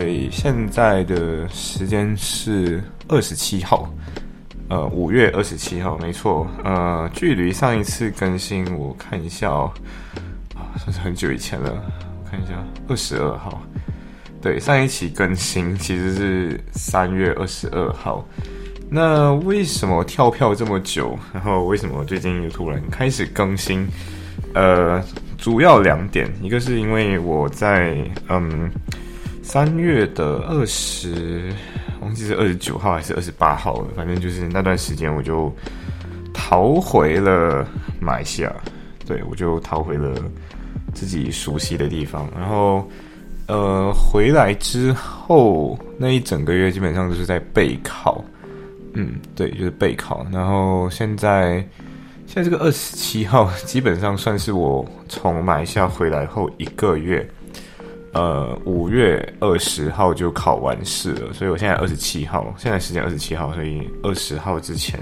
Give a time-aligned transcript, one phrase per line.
[0.00, 3.86] 所以现在的时间是二十七号，
[4.70, 9.70] 呃，五月二十七号，没错，呃，距离上一次更新，我看一下，
[10.78, 11.84] 算是很久以前了，
[12.30, 12.54] 看一下，
[12.88, 13.60] 二十二号，
[14.40, 18.26] 对，上一期更新其实是三月二十二号，
[18.88, 21.14] 那为什么跳票这么久？
[21.30, 23.86] 然后为什么最近又突然开始更新？
[24.54, 25.04] 呃，
[25.36, 28.70] 主要两点，一个是因为我在嗯。
[29.50, 31.52] 三月的二十，
[32.00, 33.88] 忘记是二十九号还是二十八号了。
[33.96, 35.52] 反正就是那段时间，我就
[36.32, 37.66] 逃回了
[37.98, 38.54] 马来西亚。
[39.04, 40.14] 对我就逃回了
[40.94, 42.30] 自己熟悉的地方。
[42.32, 42.88] 然后，
[43.48, 48.24] 呃，回来之后那一整个月基本上都是在备考。
[48.94, 50.24] 嗯，对，就是备考。
[50.32, 51.54] 然后现在，
[52.24, 57.28] 现在这个二十七号，基本上算是我从马来西亚回来后一个月。
[58.12, 64.98] 呃，五月二十号就考完试了，所以我现在二十七号，现在时间二十七号，所以二十号之前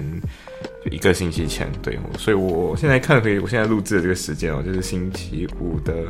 [0.85, 6.05] 就一个星期前，对，所以我现在看可以，我现在录制的这个时间哦，就是星期五的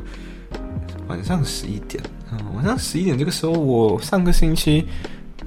[1.07, 4.85] 晚上十一点嗯，晚上十一点这个时候，我上个星期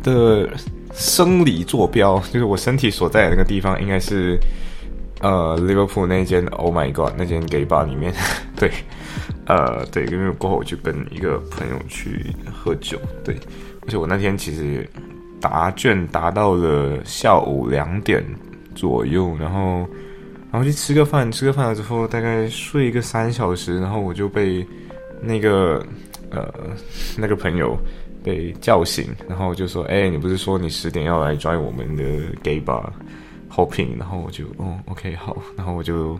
[0.01, 0.49] 的
[0.93, 4.39] 生理坐标，就是我身体所在的那个地方，应该是
[5.19, 8.13] 呃，Liverpool 那间 Oh My God 那间 gay bar 里面，
[8.55, 8.71] 对。
[9.47, 13.35] 呃，对，因为过后我就跟一个朋友去喝酒，对，
[13.81, 14.87] 而且我那天其实
[15.41, 18.23] 答卷答到了下午两点
[18.75, 19.85] 左右，然后
[20.51, 24.65] 然后去吃个饭，吃个饭了之后大概睡一个三小时，然后我就被
[25.19, 25.83] 那个
[26.29, 26.53] 呃
[27.17, 27.75] 那个朋友
[28.23, 32.03] 被叫醒，然后就说：“哎，你不是说你十点要来 join 我们的
[32.43, 32.87] gay bar
[33.49, 36.17] hoping 然后我就哦，OK，好，然后我就。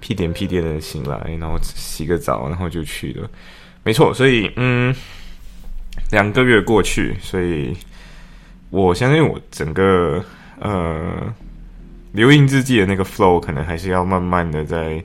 [0.00, 3.30] 屁颠屁颠的醒来，然后洗个澡，然后就去了。
[3.82, 4.94] 没错，所以嗯，
[6.10, 7.76] 两个月过去，所以
[8.70, 10.24] 我相信我整个
[10.58, 11.32] 呃
[12.12, 15.02] 留印日记的那个 flow 可能还是要慢慢的再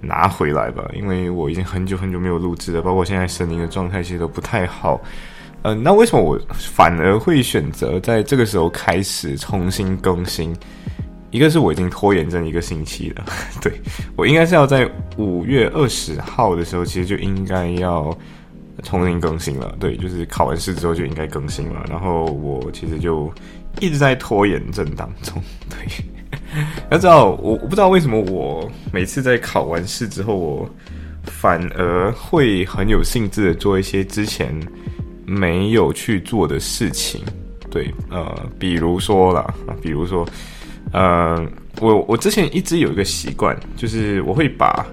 [0.00, 5.00] 拿回来吧，因为我已经很久很久没有录制了，包括现在身体的状态其实都不太好。
[5.62, 10.54] 嗯，那为什么我反而会选择在这个时候开始重新更新？
[11.34, 13.24] 一个是我已经拖延症一个星期了，
[13.60, 13.72] 对
[14.14, 18.16] 我应该是要在五月二十号的时候，其实就应该要
[18.84, 19.74] 重新更新了。
[19.80, 21.84] 对，就是考完试之后就应该更新了。
[21.90, 23.28] 然后我其实就
[23.80, 25.42] 一直在拖延症当中。
[25.68, 26.38] 对，
[26.92, 30.70] 要知道我我不知道为什么我每次在考完试之后，我
[31.24, 34.54] 反而会很有兴致的做一些之前
[35.26, 37.20] 没有去做的事情。
[37.72, 39.52] 对，呃，比如说啦，
[39.82, 40.24] 比如说。
[40.94, 41.44] 呃，
[41.80, 44.86] 我我之前一直有一个习惯，就是我会把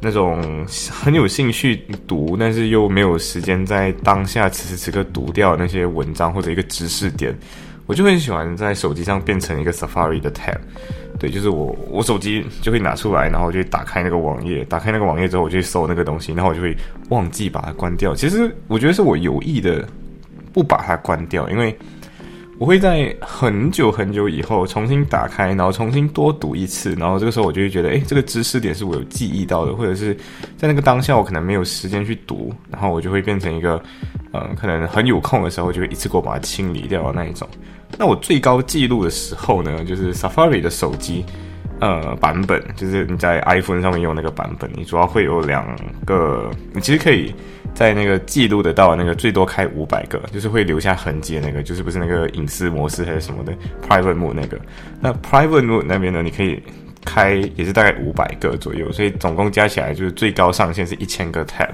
[0.00, 7.36] 那种很有兴趣读，但是又没有时间在当下此时此刻读掉那些文章或者一个知识点，
[7.86, 10.56] 我就很喜欢在手机上变成一个 Safari 的 tab。
[11.18, 16.72] 对，就是我我手机就会拿出来，然后我就打开那个网页，打开那个网页之后，我就搜那个东西，然后我就会
[17.08, 18.14] 忘记把它关掉。
[18.14, 19.84] 其实我觉得是我有意的
[20.52, 21.76] 不把它关掉，因为。
[22.60, 30.14] 我会在很久很久以后重新打开，然后重新多读一次，然后这个时候我就会觉得，哎，这个知识点是我有记忆到的，或者是
[30.58, 33.82] 在那个当下我可能没有时间去读，然后我就会变成一个，
[34.32, 37.48] 呃，可能很有空的时候就会一次过把它清理掉的那一种。
[37.96, 41.24] 那我最高记录的时候呢，就是 Safari 的手机。
[41.80, 45.64] 呃，版本就是你在 iPhone 上面用那个版本，你主要会有两
[46.04, 47.34] 个，你其实可以
[47.74, 53.52] 在那个记录得到那个最多开五百个，就是会留下痕迹的那个，就是不是那个隐私模式还是什么的
[53.86, 54.58] Private Mode 那个。
[55.00, 56.62] 那 Private Mode 那边呢，你可以
[57.04, 61.70] 开也是大概五百个左右，所以总共加起来就是最高上限是一千个 Tab。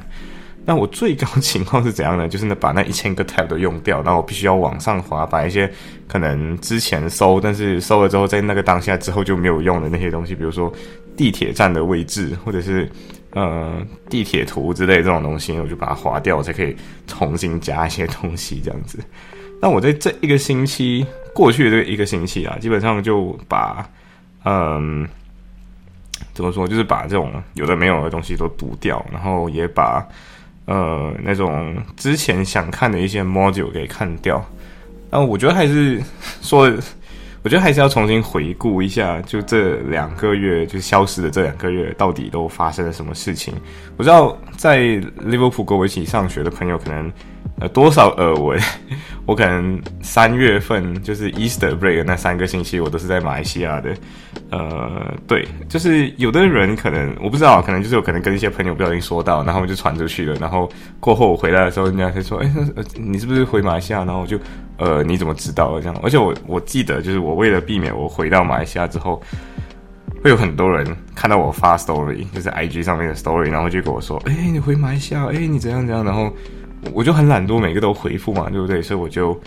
[0.68, 2.26] 那我最高情况是怎样呢？
[2.26, 5.70] 就是呢，把那一千个 tab 都用掉，然后我必须要往上滑，把一些
[6.08, 10.72] 可能之前搜，但是搜了之后在那个当下之后就没有用的那些东西，比如说
[11.16, 12.90] 地铁站的位置，或者是
[13.30, 16.76] 呃地铁图之类这种东西，我就把它划掉，才可以
[17.06, 18.98] 重新加一些东西这样子。
[19.60, 23.88] 那我在这一个星期过去的这一个星期啊，基本上就把
[24.44, 25.06] 嗯
[26.34, 30.06] 怎么说，就是把这种有的没有的东西都读掉，然后也把。
[30.68, 34.44] 呃那种之前想看的一些 module 给看掉。
[35.08, 36.02] 那我觉得还是
[36.42, 36.68] 说。
[37.46, 43.54] 我觉得还是要重新回顾一下，就这两个月就消失的这两个月，到底都发生了什么事情？
[43.96, 44.78] 我知道在
[45.20, 47.12] 利物浦跟我一起上学的朋友，可能
[47.60, 48.58] 呃多少耳闻。
[49.26, 53.92] 我可能三月份就是 Easter break 那三个星期，我都是在马来西亚的。
[54.50, 60.36] 呃，对，就是有的人可能我不知道，可能就是有可能跟一些朋友不小心说到，然后就传出去了。
[60.36, 60.70] 然后
[61.00, 62.48] 过后我回来的时候，人家就说：“哎，
[62.94, 64.38] 你是不是回马来西亚？”然后我就。
[64.78, 65.98] 呃，你怎么知道这样？
[66.02, 69.22] 而且我我记得，就是我为了避免我回到马来西亚之后，
[70.22, 75.26] 会有很多人看到我发 story，就是 IG 上面的 story，然后就跟我说：“哎，你回马来西亚？
[75.26, 76.32] 哎，你怎样怎样？”然后
[76.92, 78.82] 我就很懒惰，每个都回复嘛，对不对？
[78.82, 79.38] 所以我就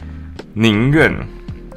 [0.54, 1.14] 宁愿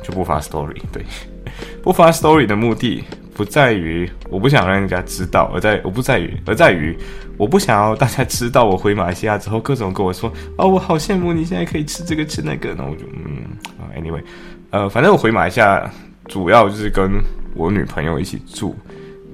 [0.02, 0.80] 就不发 story。
[0.92, 1.04] 对，
[1.82, 3.04] 不发 story 的目的。
[3.34, 6.94] 不在于我不想让人家知道，而在我不在于，而在于
[7.38, 13.56] 我不想要大家知道我回马来西亚之后各种跟我说哦，我好羡慕你现在可以吃这个吃那个，那我就嗯
[13.96, 14.22] ，anyway，
[14.68, 15.90] 呃，反正我回马来西亚
[16.26, 17.10] 主要就是跟
[17.54, 18.74] 我女朋友一起住，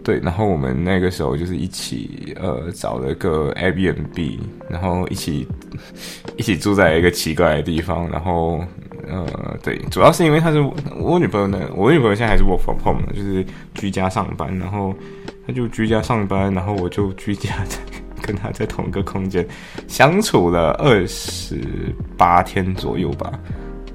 [0.03, 4.38] 对，然后我们那个时候就是一起呃找了个 Airbnb，
[4.69, 5.47] 然后一起
[6.37, 8.65] 一起住在一个奇怪的地方，然后。
[9.11, 9.26] 呃，
[9.62, 10.61] 对，主要是因为他是
[11.00, 13.43] 我女朋友呢，我女朋友现在还是 work from home 就是
[13.73, 14.94] 居家上班，然后
[15.47, 17.79] 他就居家上班，然后我就居家在
[18.20, 19.47] 跟他在同一个空间
[19.87, 21.59] 相处了二十
[22.19, 23.32] 八天左右吧。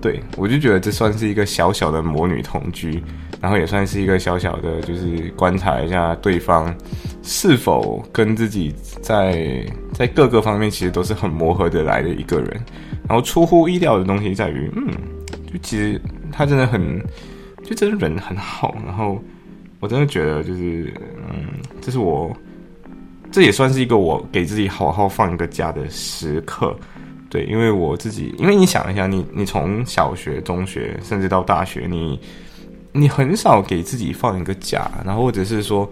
[0.03, 3.01] 对我就觉得这算是一个小小的魔女同居，
[3.39, 6.75] 然后也算是一个小小的，就是观察一下对方
[7.21, 12.61] 是否跟自己在在各个方面其实都是很磨合的来的一个人。
[13.07, 14.91] 然后出乎意料的东西在于，嗯，
[15.47, 16.01] 就其实
[16.33, 17.01] 他真的很，
[17.63, 18.75] 就真的人很好。
[18.85, 19.17] 然后
[19.79, 20.94] 我真的觉得，就是，
[21.29, 21.47] 嗯，
[21.79, 22.35] 这是我，
[23.31, 26.75] 这也算是一个我给自己好好放一个假的时刻。
[27.33, 32.19] 对，因为我自己，因为你想一下，你你从小学、中学，甚至到大学，你
[32.91, 35.89] 你很少给自己放一个假，然后或者是说，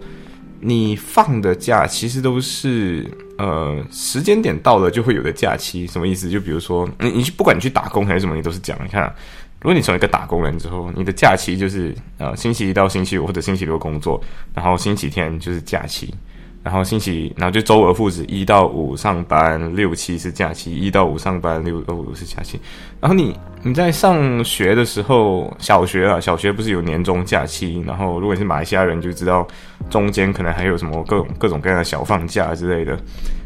[0.60, 3.10] 你放的假其实都是。
[3.38, 6.30] 呃，时间点到了就会有的假期，什么意思？
[6.30, 9.12] 就比如说，你你不管你去打工还是什么，你都是讲，你看，
[9.60, 14.22] 如果你成为一个打工人之后，你的假期就是呃星期一到星期五或者星期六工作，
[14.54, 16.14] 然后星期天就是假期。
[16.62, 22.60] 然后星期，然后就周而复始，一到五上班，六七是假期；一到五上班，六二五是假期。
[23.00, 27.82] 然后你你在上学的时候，小学啊，小学不是有年终假期？
[27.86, 29.46] 然后如果是马来西亚人，就知道
[29.90, 32.96] 中间可能还有什么各种各种各样的小放假之类的。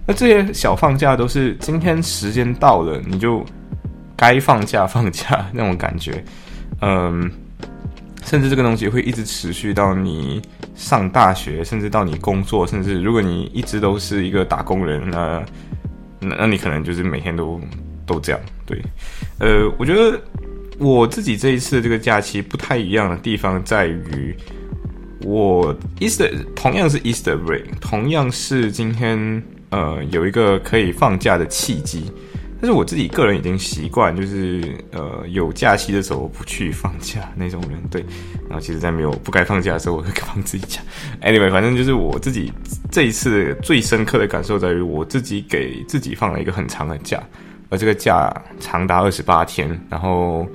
[0.07, 3.45] 那这些小放假都是今天时间到了，你就
[4.15, 6.23] 该放假放假那种感觉，
[6.81, 7.31] 嗯。
[8.25, 10.43] 甚至这个东西会一直持续到你
[10.77, 15.45] 上大学，甚至到你工作，甚至如果你一直都是一个打工人，那
[16.21, 17.61] 那那你可能就是每天都
[18.05, 18.41] 都这样。
[18.65, 18.81] 对，
[19.41, 20.21] 呃，我觉得
[20.79, 24.37] 我自己这一次这个假期不太一样的地方在于，
[25.23, 32.13] 我 Easter 同样是 Easter break，同样是今天呃有一个可以放假的契机。
[32.59, 34.63] 但是我自己个人已经习惯，就是
[34.93, 38.05] 呃有假期的时候不去放假那种人，对。
[38.49, 40.81] 然后其实，在没有不该放假的时候，我会放自己假。
[41.21, 42.51] Anyway，反正就是我自己
[42.91, 47.23] 这一次最深刻的感受在于，我自己给自己放了一个很长的假，
[47.69, 49.69] 而这个假长达二十八天。
[49.91, 50.47] 然后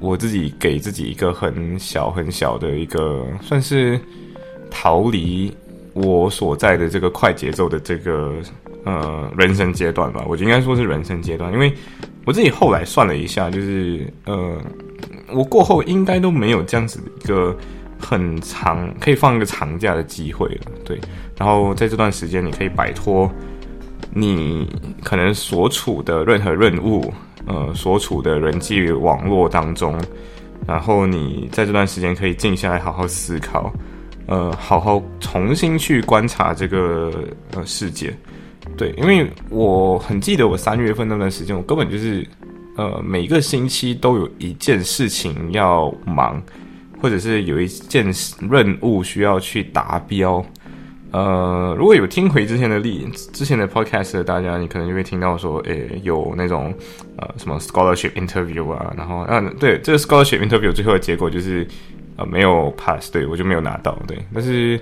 [0.00, 4.00] 我自己给自己一个很小很小的一个，算是
[4.70, 5.54] 逃离
[5.92, 8.32] 我所在的这个快节奏的这个。
[8.86, 11.74] 呃，人生阶段吧，我就应该说是人生阶段，因为
[12.24, 14.56] 我自己后来算了一下，就是呃，
[15.34, 17.56] 我过后应该都没有这样子一个
[17.98, 21.00] 很长可以放一个长假的机会了，对。
[21.36, 23.28] 然后在这段时间，你可以摆脱
[24.14, 24.68] 你
[25.02, 27.12] 可能所处的任何任务，
[27.44, 30.00] 呃，所处的人际网络当中，
[30.64, 33.72] 然后你在这段时间可以静下来，好好思考，
[34.28, 37.10] 呃，好好重新去观察这个
[37.52, 38.16] 呃世界。
[38.76, 42.26] 对，因为我很记得我三月份那段时间，我根本就是，
[42.76, 46.42] 呃，每个星期都有一件事情要忙，
[47.00, 48.06] 或者是有一件
[48.50, 50.44] 任务需要去达标。
[51.10, 56.74] 呃，如果有听回之前的例之前的 podcast 的大家，你可能就会听到说，诶，有那种
[57.16, 61.66] 呃什么 scholarship interview 啊，然后啊，对，这个 scholarship interview 最后的结果就是
[62.16, 64.78] 呃没有 pass，对我就没有拿到，对，但是。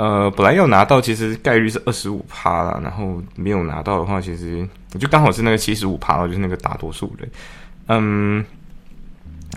[0.00, 4.66] 呃，本来要拿到，其实概率是二十五趴啦，然后没有拿到的话，其实
[4.98, 7.30] 就刚好是那个七十五趴，就是那个大多数人。
[7.88, 8.42] 嗯，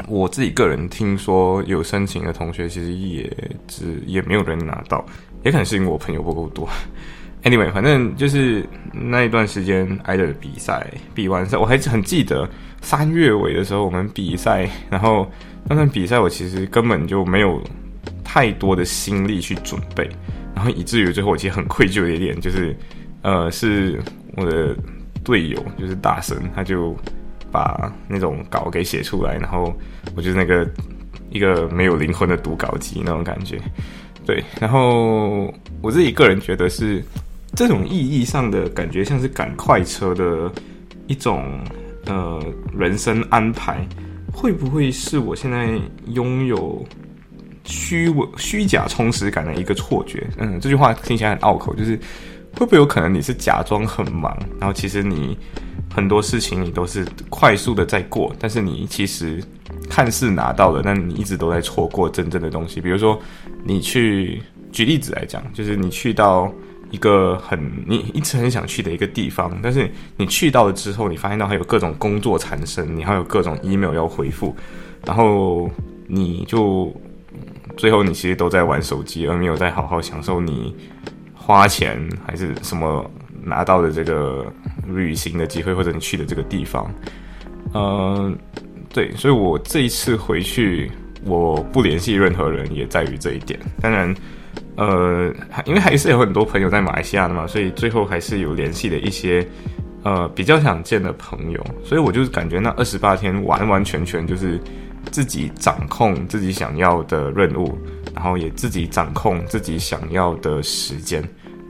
[0.05, 3.31] 我自己个人听说有申请的同学，其实也
[3.69, 5.05] 只也没有人拿到，
[5.45, 6.67] 也可能是因为我朋友不够多。
[7.43, 10.85] Anyway，反正就是那一段时间挨着比赛，
[11.15, 12.49] 比完赛我还是很记得
[12.81, 15.25] 三月尾的时候我们比赛，然后
[15.69, 17.63] 那段比赛我其实根本就没有
[18.33, 20.09] 太多的心力去准备，
[20.55, 22.75] 然后以至于最后我其实很愧疚的一点就是，
[23.21, 24.01] 呃，是
[24.35, 24.75] 我的
[25.23, 26.97] 队友就是大神，他就
[27.51, 29.71] 把那种稿给写出来，然后
[30.15, 30.67] 我就是那个
[31.29, 33.61] 一个没有灵魂的读稿机那种感觉，
[34.25, 37.03] 对，然后我自己个人觉得是。
[37.55, 40.51] 这种意义上的感觉，像是赶快车的
[41.05, 41.63] 一种
[42.07, 42.43] 呃
[42.75, 43.87] 人生安排，
[44.33, 46.83] 会不会是我现在拥有
[47.63, 50.25] 虚伪、虚假充实感的一个错觉？
[50.37, 51.95] 嗯，这句话听起来很拗口，就是
[52.55, 55.37] 会不会有可能你是假装很忙，然后其实你
[55.93, 59.43] 很多事情你都是快速的在过，但是你其实
[59.89, 62.81] 看似拿到了，但你一直都在错过真正的东西。
[62.81, 63.19] 比如说，
[63.63, 64.41] 你去
[64.71, 66.51] 举例子来讲，就是你去到。
[66.91, 74.55] 一个很你一直很想去的一个地方，但是你去到了之后，你发现到还有各种工作产生，你还有各种 email 要回复，
[75.03, 75.67] 然后
[76.05, 76.95] 你就
[77.77, 80.75] 最后你其实都在玩手机，而没有在好好享受你
[81.33, 83.09] 花钱还是什么
[83.43, 84.45] 拿到的这个
[84.87, 86.89] 旅行的机会，或者你去的这个地方。
[87.73, 88.37] 嗯，
[88.93, 90.91] 对，所以我这一次回去，
[91.25, 93.59] 我不联系任何人，也在于这一点。
[93.81, 94.13] 当然。
[94.75, 95.31] 呃，
[95.65, 99.47] 因为还是有很多朋友在马来西亚的嘛，所以最后还是有联系的一些
[100.03, 104.59] 呃比较想见的朋友，所以我就是感觉那二十八天完完全全就是
[105.11, 107.77] 自己掌控自己想要的任务，
[108.13, 111.23] 然后也自己掌控自己想要的时间。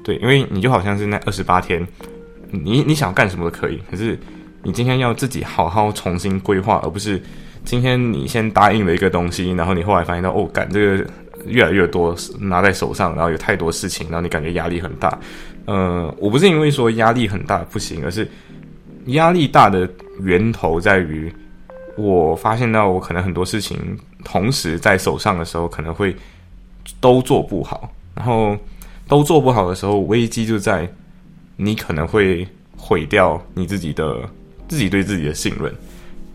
[0.04, 1.86] 对，因为你就好像是那二十八天，
[2.50, 4.20] 你你想干什么都可以，可是
[4.63, 7.22] 你今天要自己好好重新规划，而不是
[7.63, 11.06] 今天你先答应了一个东西，然后你后来发现到哦，赶这个。
[11.46, 15.20] 越来越多拿在手上，然后有太多事情，然后你感觉压力很大。
[15.66, 18.25] 呃，我不是因为说压力很大不行，而是
[19.08, 19.90] 压力大的
[20.22, 21.30] 源头在于，
[21.96, 23.78] 我发现到我可能很多事情
[24.24, 26.16] 同时在手上的时候，可能会
[27.00, 27.90] 都做不好。
[28.16, 28.58] 然后
[29.08, 30.88] 都做不好的时候，危机就在
[31.56, 32.48] 你可能会
[32.78, 34.18] 毁掉你自己的
[34.68, 35.74] 自己对自己的信任。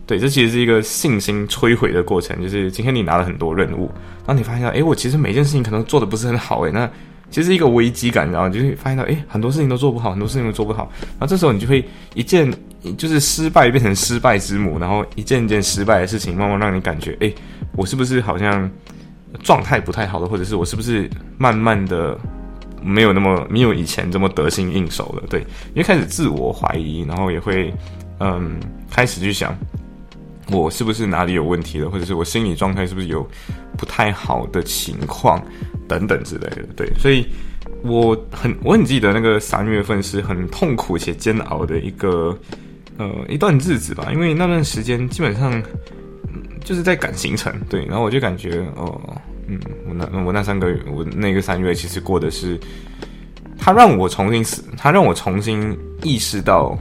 [0.05, 2.41] 对，这其实是一个信心摧毁的过程。
[2.41, 3.85] 就是今天你拿了很多任务，
[4.25, 6.89] 然后你发现，哎，我其实每件事情可能做的不是很好，哎，那
[7.29, 10.91] 其实一个危机感，然后就会发现到，哎，很多事情都做不好，很多事情都做不好。
[10.99, 12.51] 然后这时候你就会一件
[12.97, 17.33] 就是失败变成失败之母，然后一件一件失败的事情，慢慢让你感觉，哎，
[17.73, 18.69] 我是不是好像
[19.43, 22.17] 状态不太好了，或者是我是不是慢慢的
[22.81, 25.23] 没有那么没有以前这么得心应手了？
[25.29, 27.73] 对，因为开始自我怀疑，然后也会
[28.19, 28.59] 嗯
[28.89, 29.55] 开始去想。
[30.51, 33.23] 我是不是哪里有问题了，或者是我心理状态是不是有
[33.77, 35.39] 不太好的情况
[35.87, 36.63] 等等之类的？
[36.75, 37.23] 对，所以
[37.83, 42.35] 我很我很记得那个三月份是很痛苦且煎熬的一个
[42.99, 45.59] 呃一段日子吧，因为那段时间基本上
[46.63, 49.01] 就是在赶行程，对，然后我就感觉哦，
[49.47, 52.59] 嗯，我那我那三个月，我那个三月其实过的是，
[53.57, 56.77] 他让我重新死，他让我重新意识到。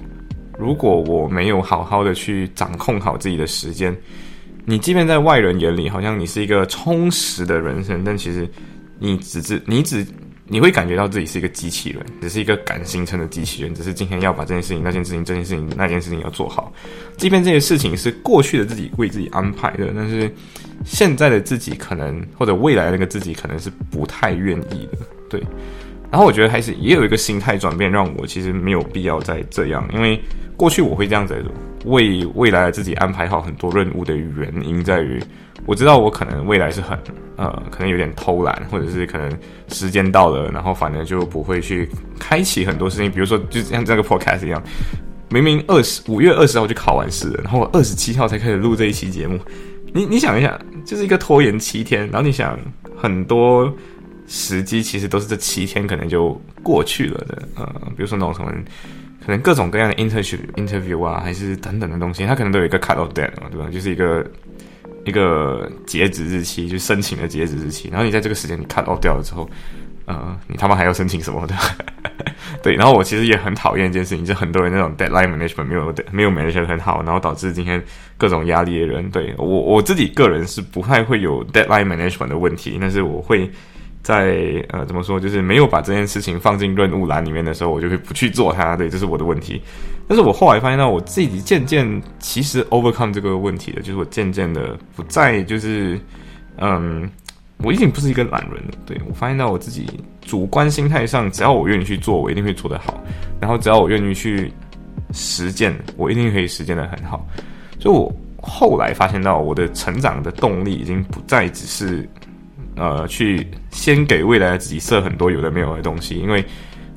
[0.59, 3.97] 如果我没有好好的去掌控好自己的时间，
[4.65, 8.51] 你即便在外人眼里好像你是一个充实的人生，但其实
[8.99, 10.05] 你只是你只
[10.49, 16.73] 你会感觉到自己是一个机器人，只是一个赶行程的机器人，只是今天要把这件事情、那件事情、这件事情、那件事情要做好。
[17.17, 20.33] 即便这些事情是过去的自己为自己安排的，但是
[20.85, 25.43] 现在的自己可能或者未来那个自己可能是不太愿意的，对。
[26.11, 30.19] 然后我觉得还是也有一个心态转变，让我其实没有必要再这样，因为
[30.57, 31.45] 过去我会这样子
[31.85, 35.23] 为未来的自己安排好很多任务的原因在于，
[35.69, 36.99] 我知道我可能未来是很
[37.37, 39.31] 呃，可能有点偷懒，或者是可能
[39.69, 44.63] 时间到了，然后反正就不会去开启很多事情，比如说就像这个 podcast 一样，
[45.29, 49.39] 明明二十五月二十号就考完试了，然后二十七号才开始录这一期节目，
[49.93, 52.59] 你你想一想，就是一个拖延七天，然后你想
[52.97, 53.73] 很多。
[54.31, 57.65] 时机其实都是这七天可能就过去了的，呃，
[57.97, 58.53] 比如说那种什么，
[59.25, 63.71] 可能各种各样的 interview interview 啊，还是等等的东西，它可能都有一个 cut off date 嘛，对吧？
[63.73, 64.23] 就是一个
[65.09, 67.89] 一个截止日期，就申请的截止日期。
[67.89, 69.49] 然后你在这个时间你看哦掉了之后，
[70.05, 71.55] 呃，你他妈还要申请什么的？
[72.63, 72.75] 对。
[72.75, 77.83] 然后我其实也很讨厌一件事情，就很多人那种 deadline management 没有没有 manage 很好，然后导致今天
[78.17, 79.11] 各种压力的人。
[79.11, 83.51] 对我我自己个人是不太会有 deadline management 的问题，但是我会。
[84.09, 85.21] 在呃，怎么说？
[85.21, 88.75] 就是没有把这件事情放进任务栏里面的时候，我就会不去做它。
[88.75, 89.61] 对，这是我的问题。
[90.09, 91.87] 但是我后来发现到，我自己渐渐
[92.19, 96.01] 其实 overcome 这个问题的，就是我渐渐的不再就是
[96.57, 97.07] 嗯
[97.59, 98.73] 我已经不是一个懒人了。
[98.87, 99.87] 对我发现到我自己
[100.23, 102.99] 主观心态上，只要我愿意去做，我一定会做得好。
[103.39, 104.51] 然后只要我愿意去
[105.13, 107.27] 实践，我一定可以实践的很好。
[107.79, 108.11] 所以我
[108.41, 112.09] 后来发现到，我的成长的动力已经不再只是
[112.79, 116.45] 呃去先给未来的自己设很多有的没有的东西，因为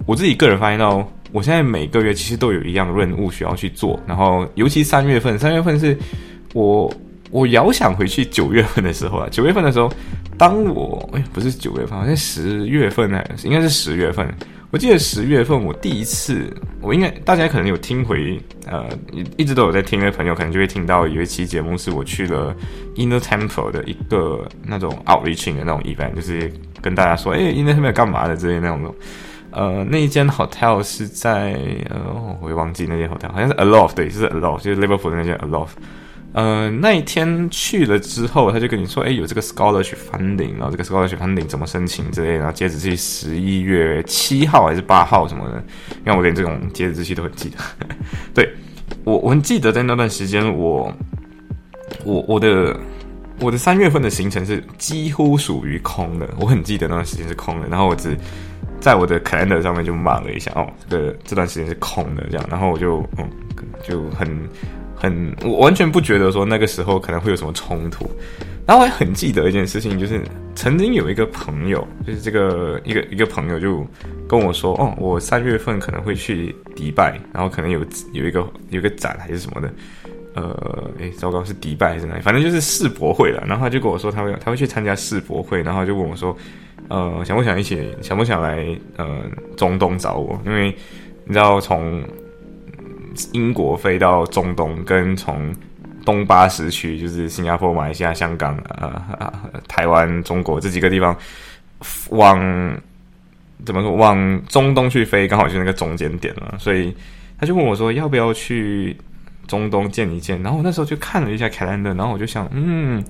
[0.05, 1.05] 我自己个人发现到。
[1.33, 5.97] 我现在每个月其实都有一样任务需要去做，然后尤其三月份，三月份是
[6.53, 6.93] 我
[7.29, 9.89] 我遥想回去九月份的时候啊，九月份的时候，
[10.37, 14.27] 当我哎不是九月份，好像十月份呢，应该是十月份。
[14.71, 16.49] 我记得十月份我第一次，
[16.79, 18.87] 我应该大家可能有听回，呃，
[19.35, 22.55] 一直都有在听的朋友，可能就会听到有一期节目是我去了
[22.95, 26.49] Inner Temple 的一个那种 outreaching 的那种 event，就是
[26.81, 28.95] 跟大家说，哎，Inner Temple 干嘛的之类那种。
[29.51, 31.59] 呃，那一间 hotel 是在
[31.89, 31.99] 呃，
[32.39, 35.71] 我会忘记那间 hotel，好像是 Aloft，对，就是 Aloft，就是 Liverpool 的那间 Aloft。
[36.33, 45.63] 呃，那一天去了之后，他就跟你说，哎，有这个 scholarship funding，然后这个 scholarship funding 怎么申请之类的，然后截止是十一月七号还是八号什么的，
[46.05, 47.57] 因为我连这种截止日期都很记得。
[48.33, 48.49] 对
[49.03, 50.91] 我，我很记得在那段时间，我
[52.05, 52.79] 我我的
[53.39, 58.17] 我的三月份的行程是几乎属于空的，我很记得那段时间是空的，然后我只。
[58.79, 63.29] 在我的 calendar 上面就骂了一下哦，这个这段时间是空的，这样，然后我就嗯，
[63.87, 64.27] 就很
[65.01, 68.05] 很，我完全不觉得说那个时候可能会有什么冲突。
[68.67, 70.21] 然后我还很记得一件事情，就是
[70.53, 73.85] 曾经有一个朋友，就是这个一个一个朋友就
[74.27, 77.79] 跟我说，哦，我三月份可能会去迪拜，然后可能有
[78.13, 78.39] 有一个
[78.69, 79.73] 有一个展还是什么的，
[80.35, 82.21] 呃，诶，糟糕，是迪拜还是哪里？
[82.21, 83.43] 反正就是世博会了。
[83.47, 86.37] 然后他就跟我说，他会他会去参加世博会，然后就问我说。
[86.87, 87.87] 呃，想不想一起？
[88.01, 88.67] 想不想来？
[88.97, 89.21] 呃，
[89.55, 90.37] 中东找我？
[90.45, 90.75] 因为
[91.23, 92.03] 你知道，从
[93.33, 95.53] 英国飞到中东，跟从
[96.05, 99.31] 东巴时区，就是新加坡、马来西亚、香港、呃、
[99.67, 101.15] 台湾、中国这几个地方，
[102.09, 102.39] 往
[103.65, 103.91] 怎么说？
[103.91, 106.55] 往中东去飞，刚好就那个中间点了。
[106.57, 106.95] 所以
[107.39, 108.95] 他就问我说，要不要去
[109.47, 110.41] 中东见一见？
[110.41, 113.03] 然后我那时候就看了一下凯兰德，然后我就想，嗯。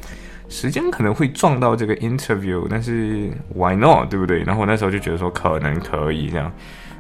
[0.50, 4.44] 时间可能会撞到这个 interview，但是 why not，对不对？
[4.44, 6.52] 然后我那时候就觉得说可能可以这样，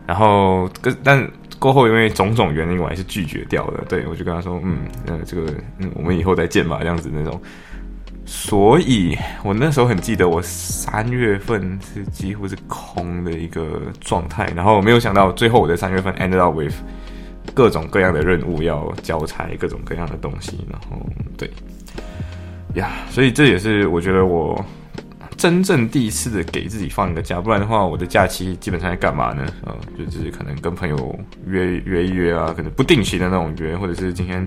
[0.07, 0.69] 然后
[1.03, 1.29] 但
[1.61, 3.85] 过后因为种种原因，我还是拒绝掉了。
[3.87, 7.39] 对我就跟他说，嗯，呃，这个嗯，我们以后再见吧，这样子那种。
[8.25, 16.73] 所以我那时候很记得，我三月份是几乎是空的一个状态，然后没有想到最后我在三月份 ended up with
[17.53, 20.97] 各种各样的任务要交差，各种各样的东西，然后
[21.37, 21.47] 对。
[22.73, 24.59] 呀，所以这也是我觉得我
[25.41, 29.43] 真正第一次的给自己放一个假，不然的话，我的假期基本上在干嘛呢？
[29.65, 29.75] 嗯，
[30.05, 34.45] 就是可能跟朋友约约一约啊，可能不定期的那种约，或者是今天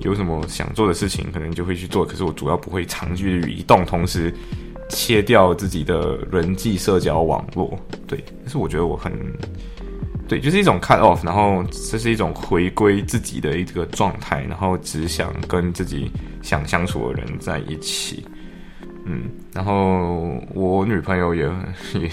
[0.00, 2.04] 有什么想做的事情，可能就会去做。
[2.04, 4.30] 可是我主要不会长距离移动，同时
[4.90, 7.74] 切掉自己的人际社交网络。
[8.06, 9.10] 对，但是我觉得我很。
[10.28, 16.10] 对，就是一种 cut off，然后这是一种回归自己的一个状态，然后只想跟自己
[16.42, 18.22] 想相处的人在一起。
[19.08, 19.22] 嗯，
[19.54, 21.44] 然后我女朋友也
[21.94, 22.10] 也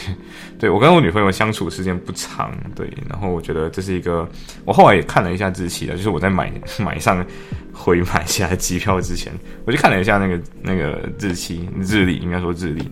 [0.60, 4.28] 对我跟我女朋友相处时间不长，对，然后我觉得这是一个，
[4.64, 7.26] 我后来也看了一下日期了，就是我在买 买上
[7.74, 9.34] 回买下机票之前，
[9.66, 12.88] 我就看了一下那个那个日期日历，应该说日历。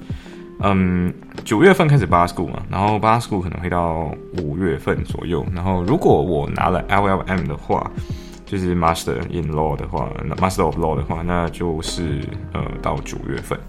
[0.63, 1.11] 嗯，
[1.43, 5.43] 九月份开始巴斯库嘛，然后巴斯库可能会到五月份左右。
[5.53, 7.89] 然后如果我拿了 LLM 的话，
[8.45, 12.19] 就是 Master in Law 的话，Master of Law 的话，那就是
[12.53, 13.59] 呃到九月份，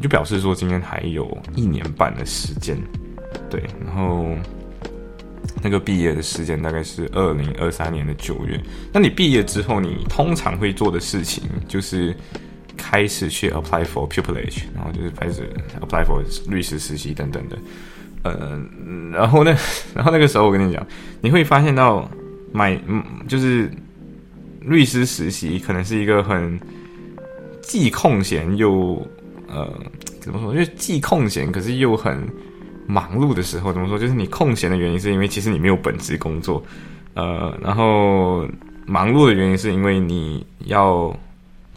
[0.00, 2.76] 就表示说今天还有一年半的时间。
[3.50, 4.26] 对，然后
[5.62, 8.60] 那个毕业的时间大概是二零二三年的九月。
[8.92, 12.14] 那你毕业之后，你通常会做的事情就是。
[12.80, 17.58] 开始去 apply for pupillage，然后就是开始 apply for 律师实习等等的，
[18.22, 18.56] 呃，
[19.12, 19.54] 然后呢，
[19.92, 20.86] 然后那个时候我跟你讲，
[21.20, 22.08] 你会发现到
[22.52, 23.68] 买，嗯，就是
[24.60, 26.58] 律师实习可能是一个很
[27.60, 29.04] 既空闲又
[29.48, 29.72] 呃
[30.20, 32.26] 怎么说，就是既空闲可是又很
[32.86, 33.98] 忙碌的时候，怎么说？
[33.98, 36.62] 就是你空闲的原因是因为其实你没有本职工作，
[37.14, 38.46] 呃，然后
[38.86, 41.14] 忙碌的原因是因为你要。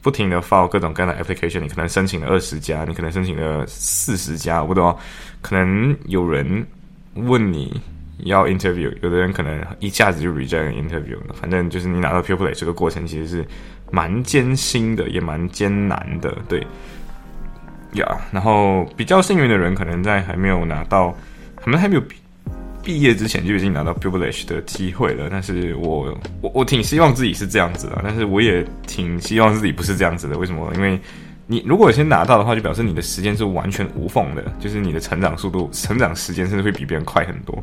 [0.03, 4.97] 不停的 file 各种各样的 application，你可能申请了二十家，你可能申请了四十家，我不知道，
[5.41, 6.65] 可能有人
[7.13, 7.79] 问你
[8.23, 11.35] 要 interview，有的人可能一下子就 reject interview 了。
[11.39, 13.45] 反正就是你拿到 pupil 这个过程其实是
[13.91, 16.65] 蛮艰辛的，也蛮艰难的，对。
[17.93, 21.15] 呀，然后比较幸运的人可能在还没有拿到，
[21.55, 22.01] 可能还没有。
[22.01, 22.15] 毕
[22.83, 30.35] 毕业之前就已经拿到 publish 的机会了，但是我我我挺希望自己是这样子的，但是我也挺希望自己不是这样子的。
[30.35, 30.71] 为什么？
[30.75, 30.99] 因为
[31.45, 37.55] 你如果先拿到的话，就表示你的时间是完全无缝的，就是你的成长速度、成长时间甚至会比别人快很多。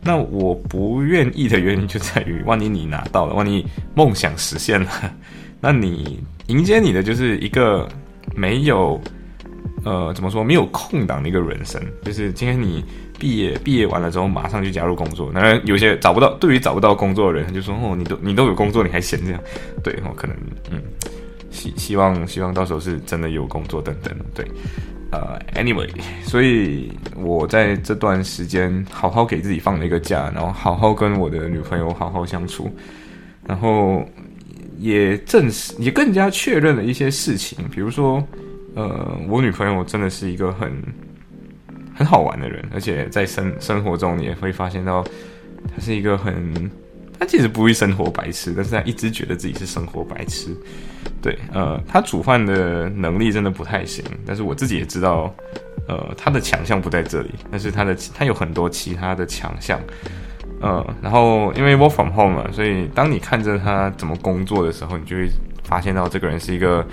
[0.00, 5.12] 那我不愿意的原因就在于，万一你拿到了，万一梦想实现了，
[5.60, 7.88] 那你迎接你的就是一个
[8.36, 9.00] 没有
[9.84, 12.84] 呃怎么说没有空档的一个人生，就是今天你
[13.18, 15.32] 毕业毕业完了之后马上就加入工作。
[15.32, 19.40] 当然有些找不到，对于找不到工作的人，他就说哦，你都你都有工作，你还闲这样？
[19.82, 20.36] 对，我可能
[20.70, 20.82] 嗯
[21.50, 24.46] 希希望希望到时候是真的有工作等等，对。
[25.14, 25.86] 呃，anyway，
[26.24, 32.74] 所以我在这段时间好好给自己放了一个假，然后好好跟我的女朋友好好相处，
[33.46, 34.02] 然后
[34.78, 38.26] 也证实，也更加确认了一些事情，比如说，
[38.74, 40.72] 呃，我女朋友真的是一个很
[41.94, 45.04] 很好玩的人，而且在生生活中你也会发现到，
[45.74, 46.70] 她是一个很，
[47.18, 50.56] 她其实不会生活白痴，但是她一直觉得自己是生活白痴。
[51.20, 55.32] 对，呃，她煮饭的能力真的不太行，但是我自己也知道，
[55.86, 59.78] 呃，她的强项不在这里，但是她的她有很多其他的强项，
[60.60, 65.28] 呃，然后因为 work from home 嘛，所以当你看着她怎么工作的时候，你就会
[65.62, 66.84] 发现到这个人是一个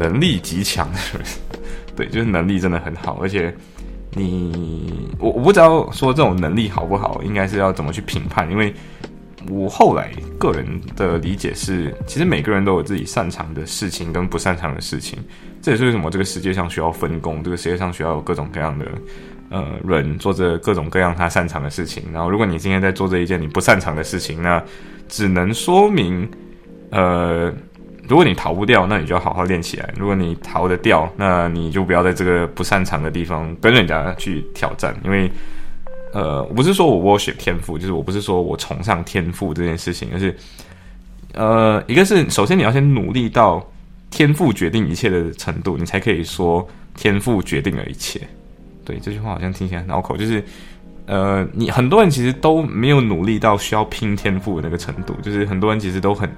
[0.00, 1.22] 能力极强的人，
[1.94, 3.54] 对，就是能力真的很好，而且
[4.12, 8.74] 你我我不知道说这种能力好不好，应该是要怎么去评判，因为。
[9.48, 15.18] 我后来个人的理解是，其实每个人都有自己擅长的事情跟不擅长的事情，
[15.62, 18.84] 这也是为什么这个世界上需要分工，这个世界上需要有各种各样的
[19.48, 22.02] 呃人做着各种各样他擅长的事情。
[22.12, 24.62] 然后，如果你今天在做这一件你不擅长的事情，那
[25.08, 26.30] 只能说明，
[26.90, 27.50] 呃，
[28.10, 35.30] 如果你逃不掉，那你就要好好练起来；如果你逃得掉，那你就不要在这个不擅长的地方跟人家去挑战，因为。
[36.12, 40.36] 呃，我不是说我 worship 天赋，就是我不是说我崇尚天赋这件事情，而是，
[41.34, 43.64] 呃，一个是首先你要先努力到
[44.10, 48.20] 天赋决定一切的程度，你才可以说天赋决定了一切。
[48.84, 50.42] 对，这句话好像听起来很拗口，就是，
[51.06, 56.28] 呃，你很多人其实都没有努力到需要拼天赋的那个程度，就是很多人其实都很。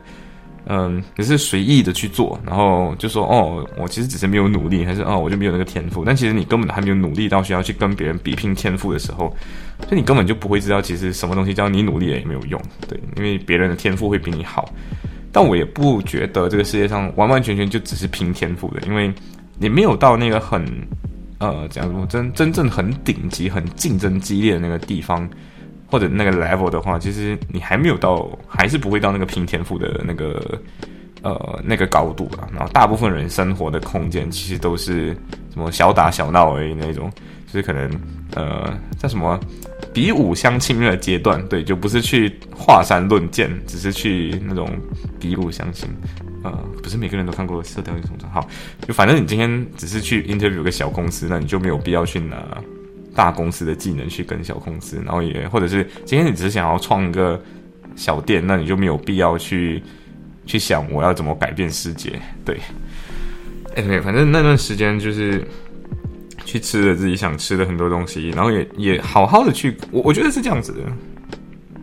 [0.67, 6.05] 嗯，只是随意的去做，然后就说哦，我其实只是没有努力，还是哦，我就没有那个天赋。
[6.05, 9.35] 但其实你根本还没有努力到需要去跟别人比拼天赋的时候，
[9.81, 12.61] 所以你根本就不会知道，其实什么东西叫你努力了也没有用。
[12.89, 14.73] 对，因为别人的天赋会比你好。
[15.33, 19.13] 但我也不觉得这个世界上完完全全就只是拼天赋的，因为
[19.59, 20.65] 你没有到那个很
[21.39, 25.29] 呃，假如真真正很顶级、很竞争激烈的那个地方。
[25.93, 30.59] 或者那个 level 的话，其实你还没有到，还是不会到那个拼天赋的那个
[31.21, 32.49] 呃那个高度啊。
[32.51, 35.09] 然后大部分人生活的空间其实都是
[35.53, 37.13] 什么小打小闹而已那种，
[37.47, 37.91] 就是可能
[38.35, 39.39] 呃叫什么
[39.93, 44.71] 比武相亲的阶段，对，就不是去华山论剑，只是去那种
[45.21, 45.87] 比武相亲。
[46.43, 46.51] 呃，
[46.83, 48.49] 不是每个人都看过《射雕英雄传》，好，
[48.89, 52.39] 就反正你今天只是去 interview 个小公司，那你就没有必要去拿。
[53.15, 57.41] 大公司的技能去跟小公司，然后也或者是今天你只是想要创一个
[57.95, 59.83] 小店，那你就没有必要去
[60.47, 62.13] 去想我要怎么改变世界。
[62.45, 62.59] 对，
[63.77, 65.47] 哎，反正那段时间就是
[66.45, 70.81] 去吃了自己想吃的很多东西，然后也也好好的去，我我觉得是这样子的。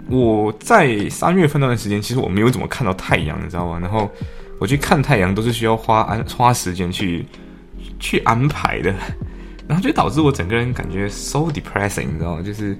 [0.09, 3.77] 我在三月份那段时间，其实我没有怎么看到太阳，你知道吗？
[3.79, 4.09] 然后
[4.59, 7.23] 我去看太阳都是需要花安花时间去
[7.99, 8.91] 去安排的。
[9.69, 12.41] 然后就导致我整个人感觉 so depressing，你知道吗？
[12.41, 12.75] 就是，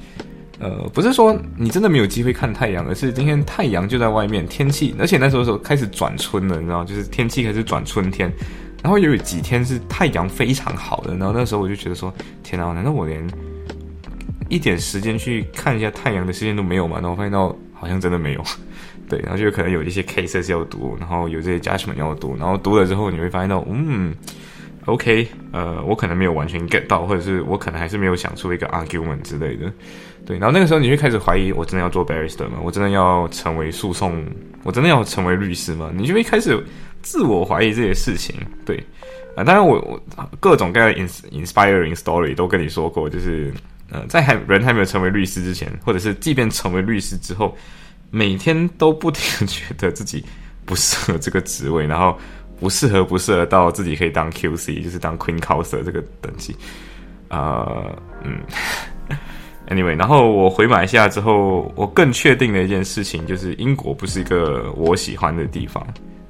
[0.58, 6.86] 呃，不是说你真的没有机会看太阳，而是今天太阳就在外面，天气，而且那时候时候开始转春了，你知道吗？
[6.86, 8.34] 就是天气开始转春天，
[8.82, 13.24] 然后有几天是太阳非常好的，然后那时候我就觉得说，天哪，难道我连
[14.50, 16.98] 一点时间去看一下太阳的时间都没有吗？
[17.00, 18.44] 然后发现到好像真的没有，
[19.08, 24.12] 对，然后就可能有一些 cases 要读，然后有这些 judgment 要读，然后读了之后你会发现到，嗯。
[24.90, 29.72] OK，呃，我可能没有完全 get 到，或者是我可能还是没有想出一个 argument 之类的，
[30.26, 30.38] 对。
[30.38, 32.58] 然后那个时候你就开始怀疑，我真的要做 barrister 吗？
[32.64, 34.26] 我真的要成为诉讼？
[34.64, 35.92] 我真的要成为律师吗？
[35.94, 36.62] 你就会开始
[37.02, 38.84] 自我怀疑这些事情，对。
[39.36, 40.02] 啊，当然我我
[40.40, 41.00] 各种各样的
[41.32, 43.54] inspiring story 都跟你说过，就是
[43.92, 47.56] 呃，在还人还没有成为律师之前，或者是即便成为律师之后，
[48.10, 50.26] 每天都不停觉得自己
[50.66, 52.18] 不适合这个职位，然后。
[52.60, 56.56] 不适合，不适合到自己可以当 QC，就是当 Queen Counsel 这个等级。
[57.30, 58.40] 呃，嗯，
[59.70, 65.86] Anyway，然后我回马来西亚之后，我更确定的一件事情就是，英国不是一个我喜欢的地方。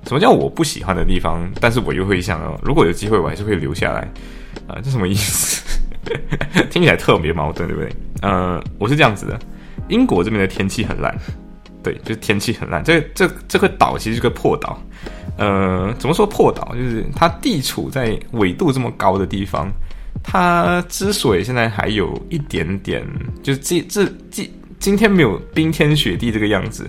[0.05, 1.49] 什么叫我不喜欢的地方？
[1.61, 4.01] 但是我又会想，如果有机会，我还是会留下来。
[4.67, 5.63] 啊，这什么意思？
[6.69, 7.91] 听起来特别矛盾，对不对？
[8.21, 9.39] 呃，我是这样子的，
[9.87, 11.15] 英国这边的天气很烂，
[11.83, 12.83] 对，就是天气很烂。
[12.83, 14.81] 这这这个岛其实是个破岛。
[15.39, 16.75] 呃，怎么说破岛？
[16.75, 19.71] 就是它地处在纬度这么高的地方，
[20.21, 23.03] 它之所以现在还有一点点，
[23.41, 24.47] 就是这这今
[24.79, 26.87] 今天没有冰天雪地这个样子，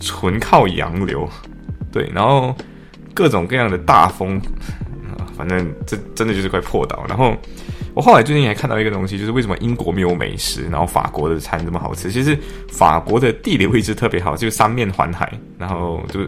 [0.00, 1.28] 纯靠洋流，
[1.92, 2.56] 对，然后
[3.12, 4.40] 各种各样的大风，
[5.36, 7.36] 反正这真的就是块破岛，然后。
[7.94, 12.10] 我后来最近还看到一个东西，就是为什么英国没有美食，然后法国的餐这么好吃？
[12.10, 12.34] 其实
[12.70, 16.20] 法国的地理位置特别好，就是三面环海，然后就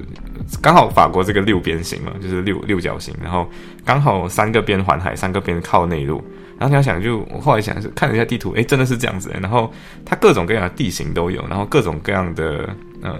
[0.60, 3.48] 刚好法国这个六边形嘛，就是六六角形，然后
[3.84, 6.22] 刚好三个边环海，三个边靠内陆。
[6.58, 9.30] 然后你要想，就我后来想是看了一下地图，诶，真的是这样子。
[9.40, 9.72] 然后
[10.04, 12.68] 它各种各样的地形都有，然后各种各样的
[13.02, 13.18] 呃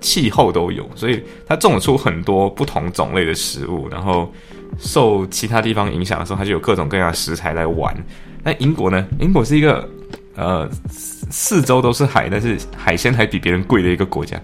[0.00, 4.32] 气候都有，所以它种出很多不同种类的食物，然后。
[4.80, 7.96] 受其他地方影响的时候，它就有各种各样的食材来玩。
[8.42, 9.06] 那英国呢？
[9.20, 9.88] 英国是一个
[10.34, 14.38] 呃四周都是海，但是海鲜还比别人贵的一个国家。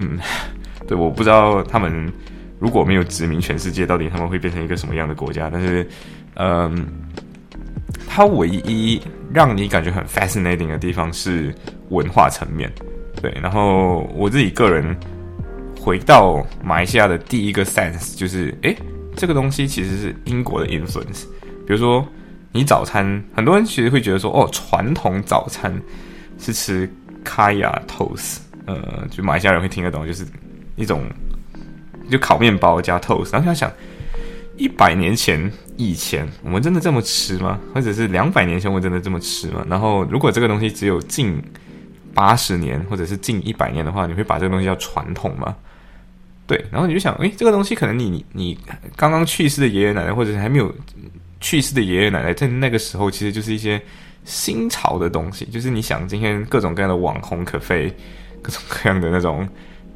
[0.00, 0.18] 嗯，
[0.90, 2.12] 对，我不知道他们
[2.58, 5.48] 如果没有殖民全世界，到底他们会变成一个什么样的国家。
[5.48, 5.88] 但是，
[6.34, 6.84] 嗯，
[8.08, 9.00] 它唯一
[9.32, 11.54] 让你感觉很 fascinating 的地方是
[11.90, 12.68] 文化层面。
[13.22, 14.96] 对，然后我自己个人
[15.78, 18.76] 回到马来西亚的第一个 sense 就是，诶。
[19.16, 21.24] 这个东西其实是英国的 influence，
[21.66, 22.06] 比如说
[22.52, 25.72] 你早餐，很多人其实会觉得说，哦，传统早餐
[26.38, 26.88] 是吃
[27.24, 30.24] kaya toast，呃，就马来西亚人会听得懂，就是
[30.76, 31.04] 一种
[32.10, 33.32] 就烤面包加 toast。
[33.32, 33.70] 然后他想，
[34.56, 37.58] 一百年前以前我们真的这么吃吗？
[37.74, 39.64] 或者是两百年前我们真的这么吃吗？
[39.68, 41.42] 然后如果这个东西只有近
[42.12, 45.56] 八十年或者是近一百年的话，你会把这个东西叫传统吗？
[46.46, 48.58] 对，然后你就想，诶，这个东西可能你你
[48.96, 50.74] 刚刚去世的爷爷奶奶，或者是还没有
[51.40, 53.80] 去世的爷爷奶奶，在那个时候其实就是一些
[54.24, 57.94] 新潮的东西，就是你想今天各种各样的网红可费，
[58.42, 59.48] 各种各样的那种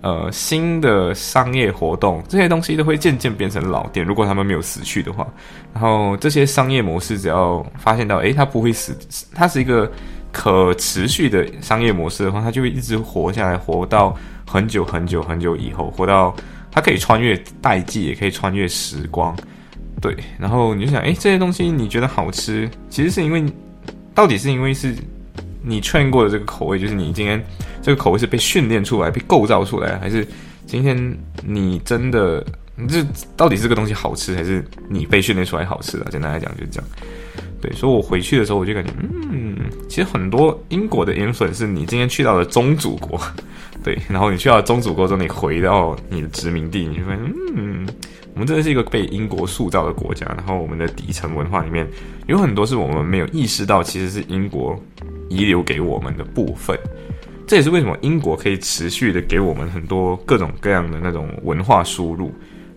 [0.04, 4.04] 呃新的商业活动，这些东西都会渐渐变成老店。
[4.04, 5.26] 如果他们没有死去的话，
[5.72, 8.94] 然后这些商业模式只要发现到，诶，它不会死，
[9.34, 9.90] 它是一个
[10.30, 14.14] 可持续的商业模式的话，它就会一直活下来，活到。
[14.46, 16.32] 很久很久很久以后，活到
[16.70, 19.34] 它可以穿越代际，也可以穿越时光，
[20.02, 20.14] 对。
[20.38, 23.42] 然后你就想，哎，这些东西你觉得好吃，其实是因为，
[24.14, 24.94] 到底是因为是
[25.64, 27.42] 你训练过的这个口味，就是你今天
[27.82, 30.26] 这个口味是被训练出来、被构造出来，还是
[30.66, 32.44] 今天你真的
[32.88, 33.04] 这
[33.36, 36.06] 到底是个东西好吃，还是你被训练出来好吃啊？
[36.10, 36.88] 简单来讲就是这样。
[37.64, 38.92] 对，所以我回去的时候，我就感觉，
[39.32, 39.56] 嗯，
[39.88, 43.18] 其实很多英国的盐粉是你今天去到了宗主国。
[43.82, 47.20] 对，然后你去到宗主国之后，你回到你的殖民地，你就发现，
[47.56, 47.86] 嗯，
[48.34, 50.26] 我们真的是一个被英国塑造的国家。
[50.36, 51.88] 然后我们的底层文化里面
[52.26, 54.78] 有很多是我们没有意识到，其实是英国
[55.30, 56.78] 遗留给我们的部分。
[57.46, 62.30] 这也是为什么英国可以持续的给我们很多各种各样的那种文化输入。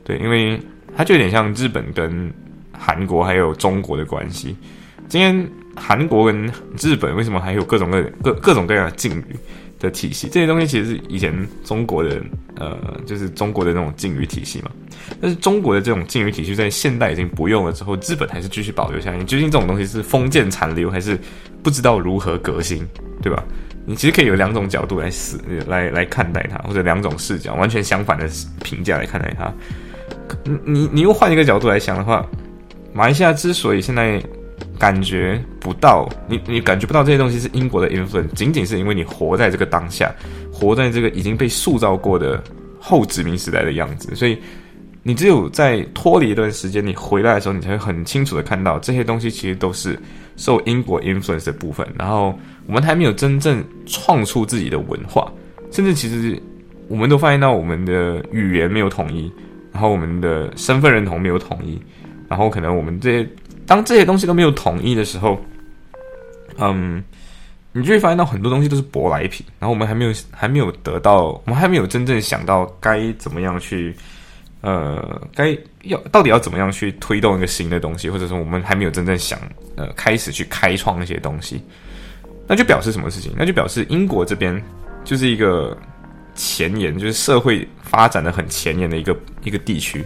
[0.05, 0.57] 对，因为
[0.95, 2.33] 它就有点像日本跟
[2.71, 4.55] 韩国还有中国的关系。
[5.07, 9.35] 今天韩国跟日本为什么还有各种各各各种各样的敬语？
[9.79, 11.31] 的体系，这些东西其实是以前
[11.63, 12.19] 中国的，
[12.55, 14.71] 呃，就是中国的那种敬语体系嘛。
[15.21, 19.17] 但是中国的这种敬语体系在现代已经不用了之后，日本还是继续保留下来。
[19.19, 21.15] 究竟这种东西是封建残留，还是
[21.61, 22.83] 不知道如何革新，
[23.21, 23.45] 对吧？
[23.85, 28.27] 你其实可以有两种角度来思来来看待它，或者两种视角完全相反的
[28.63, 29.53] 评价来看待它。
[30.43, 32.25] 你你你又换一个角度来想的话，
[32.93, 34.19] 马来西亚之所以现在。
[34.79, 40.13] 感觉不到，你你感觉不到这些东西是英国的 influence，仅仅是因为你活在这个当下，
[40.51, 42.43] 活在这个已经被塑造过的
[42.79, 44.37] 后殖民时代的样子，所以
[45.03, 49.97] 你只有在脱离一段时间，你回来的时候，你才会很清楚的看到这些东西其实都是
[50.35, 51.87] 受英国 influence 的部分。
[51.97, 55.31] 然后我们还没有真正创出自己的文化，
[55.71, 56.39] 甚至其实
[56.87, 59.31] 我们都发现到我们的语言没有统一，
[59.71, 61.79] 然后我们的身份认同没有统一，
[62.29, 63.29] 然后可能我们这些。
[63.67, 65.37] 当这些东西都没有统一的时候，
[66.57, 67.03] 嗯，
[67.73, 69.45] 你就会发现到很多东西都是舶来品。
[69.59, 73.93] 然后我们还没有还没有得到，我们还没有真正想到该怎么样去，
[74.61, 79.37] 呃，该要到底要怎么样去推动一个新的东西，或者说我们还没有真正想
[79.75, 81.61] 呃开始去开创那些东西，
[82.47, 83.33] 那就表示什么事情？
[83.37, 84.59] 那就表示英国这边
[85.03, 85.77] 就是一个
[86.35, 90.03] 前沿，就是社会发展的很前沿的一个一个地区。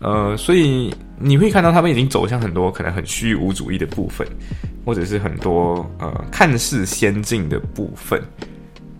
[0.00, 4.24] 呃，所以你会看到他们已经走向很多可能很虚无主义的部分，
[4.84, 8.22] 或者是很多呃看似先进的部分。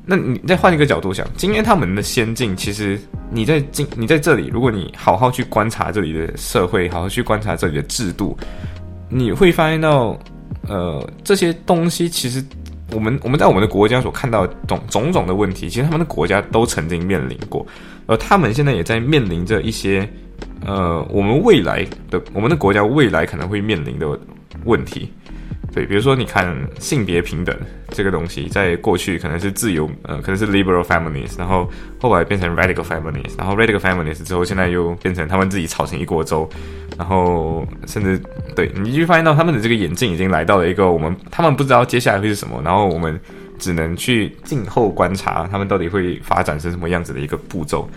[0.04, 2.98] 那你再换一个角度想，今天他们的先进，其实
[3.30, 8.36] 你在今你在这里，如果你好好去观察这里的社会，好好去观察这里的制度，
[9.08, 10.18] 你会发现到，
[10.66, 12.44] 呃，这些东西其实
[12.90, 17.64] 我们我们在我们的国家所看到种种种的问题，其实他们的国家都曾经面临过，
[18.06, 20.08] 而他们现在也在面临着一些。
[20.66, 24.18] 呃，我们未来的我们的国家未来可能会面临的
[24.64, 25.12] 问题。
[25.70, 27.54] 对，比如说你看性别平等
[27.90, 31.70] 这个东西，在过去可能是自由，呃，可能是 liberal feminists，然后
[32.00, 36.48] 后来变成 radical feminists，然后 radical feminists 之后，现在又变成他们自己吵成一锅粥，
[36.96, 38.18] 然后甚至
[38.56, 43.20] 对你就发现到他们的这个眼镜已经来到了一个我们他们不知道接下来会是什么，然后我们
[43.58, 47.88] 只能去静候观察他们到底会发展成什么样子的一个步骤。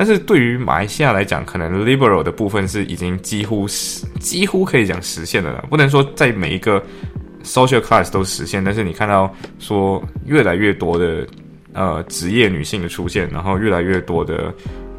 [0.00, 5.62] 但是对于马来西亚来讲，可能 liberal 的部分是已经几乎是几乎可以讲实现的了。
[5.68, 6.82] 不能说在每一个
[7.44, 11.26] social class 都实现，但是你看到说越来越多的
[11.74, 14.50] 呃职业女性的出现，然后越来越多的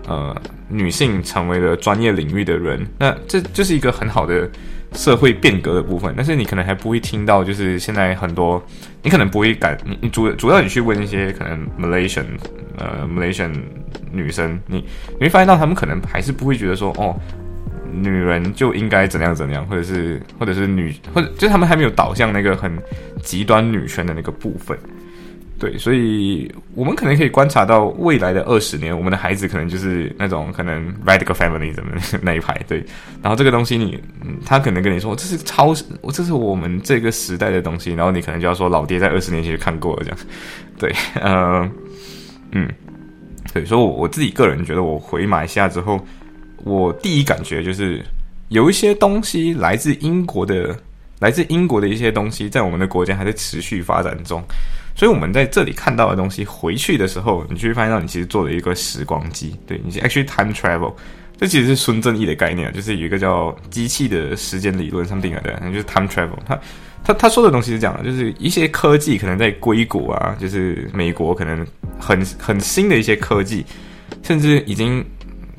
[0.08, 4.48] 呃女性成为了专业领域的人，那这就是一个很好的
[4.94, 6.14] 社会变革的部分。
[6.16, 8.64] 但是你可能还不会听到，就是现在很多
[9.04, 12.26] 你可能不会感你你主主要你去问一些可能 Malaysian
[12.78, 13.54] 呃 Malaysian。
[14.14, 17.16] 女生，你你会发现到他们可能还是不会觉得说，哦，
[17.94, 22.78] 女人就应该怎样怎样，或者是或者是女，或者就是他们还没有导向那个很
[23.24, 24.78] 极端女权的那个部分。
[25.62, 32.60] 对，所以我们可能可以观察到未来的二十年，我们的孩子可能就是那种可能 radical family 怎么那一排。
[32.68, 32.84] 对，
[33.22, 34.02] 然后这个东西你，
[34.44, 35.72] 他可能跟你说这是超，
[36.12, 40.18] 这是我们这个时代的东西，然后你可能就要说老爹在二十年前就看过了这样。
[40.80, 41.72] 对，嗯
[42.54, 42.68] 嗯。
[43.54, 46.00] 对，所以，我我自己个人觉得，我回马来西亚之后，
[46.64, 48.02] 我第一感觉就是
[48.50, 50.76] 有一些东西来自英国的，
[51.20, 54.42] 来自英国的一些东西，在我们的国家还在持续发展中。
[55.02, 59.56] 所以，我们在这里看到的东西，回去的时候，你就会发现到你其实做了一个时光机。
[59.66, 60.94] 对你，actually time travel，
[61.40, 66.38] 这其实是孙正义的概念，就是有一个叫机器的时间理论上定来的，那就是 time travel。
[66.46, 66.60] 他
[67.04, 71.66] 他他说的东西是这样的，就是一些科技可能在硅谷啊，就是美国可能
[72.00, 73.66] 很很新的一些科技，
[74.22, 75.04] 甚至已经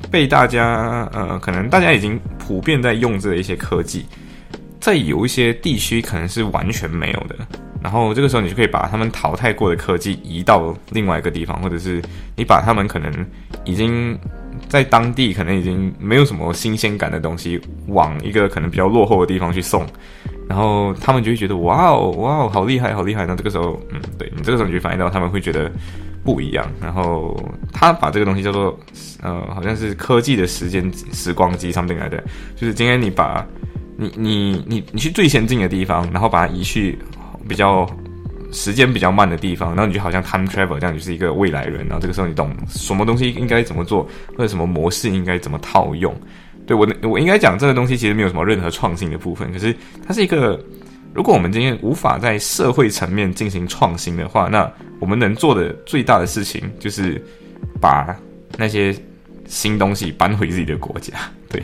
[0.09, 4.05] 被大家呃，可能大家已经普遍在用这一些科技，
[4.79, 7.35] 在有一些地区可能是完全没有的。
[7.83, 12.01] 然后这个时候你就可以把他们淘汰过的科技移到另外一个地方，或者是
[12.37, 13.13] 你把他们可能
[13.65, 14.17] 已经
[14.69, 19.85] 在当地可能已经没有什么新鲜感的东西，往一个可能比较落后的地方去送。
[20.47, 23.25] 然后他们就会觉得哇哦哇哦好厉害好厉害！
[23.25, 25.71] 那这个时候，嗯，对你这个时候你就反映到他们会觉得
[26.23, 26.69] 不一样。
[26.81, 27.33] 然后
[27.71, 28.77] 他把这个东西叫做
[29.21, 32.21] 呃，好像是科技的时间时光机上面来的，
[32.55, 33.45] 就是今天你把
[33.97, 36.99] 你你你你去最先进的地方，然后把它移去
[37.47, 37.89] 比较
[38.51, 41.85] 时间比较慢的地方，然后你就好像 time travel 这样，就是一个未来人。
[41.87, 46.15] 然后这个时候你懂什么东西应该怎么做，或者什么模式应该怎么套用。
[46.65, 49.51] 对我，我应该讲这个东西其实没有什么任何创新的部分。
[49.51, 49.75] 可是
[50.07, 50.57] 它是一个，
[51.13, 57.21] 如果我们今天无法在社会层面进行创新的话，那我们能做的最大的事情就是
[57.81, 58.15] 把
[58.57, 58.95] 那些
[59.45, 61.13] 新东西搬回自己的国家。
[61.49, 61.61] 对，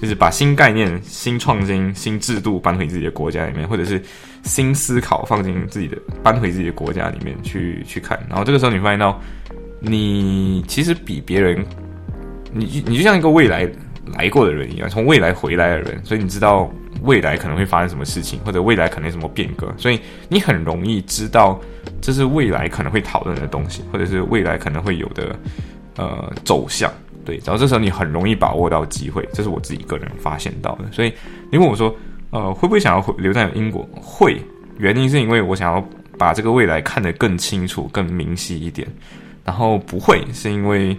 [0.00, 4.00] 就是把新概念、新创新、新制度搬回自己的国家里面，或者是
[4.46, 8.18] 新思考放进自己的搬回自己的国家里面去去看。
[8.30, 9.20] 然后这个时候你发现到，
[9.80, 11.62] 你其实比别人，
[12.50, 13.70] 你你就像一个未来。
[14.16, 16.70] 来过的人一样，从未来回来的人，所以你知道
[17.02, 21.60] 未来可能会发生什么事情，或者未来可能有什么变革，所以你很容易知道
[22.00, 25.36] 这是未来可能会讨论的东西，或者是未来可能会有的
[25.96, 26.88] 呃走向。
[27.24, 30.84] 对，然后这时候你很容易把握到机会，这是我自己个人发现到的。
[30.92, 31.12] 所以
[31.50, 31.92] 你问我说，
[32.36, 33.88] 呃，会不会想要留在英国？
[33.94, 34.40] 会，
[34.78, 38.86] 原因是因为我想要把这个未来看得更清楚、更明晰一点。
[39.44, 40.96] 然后不会是因为。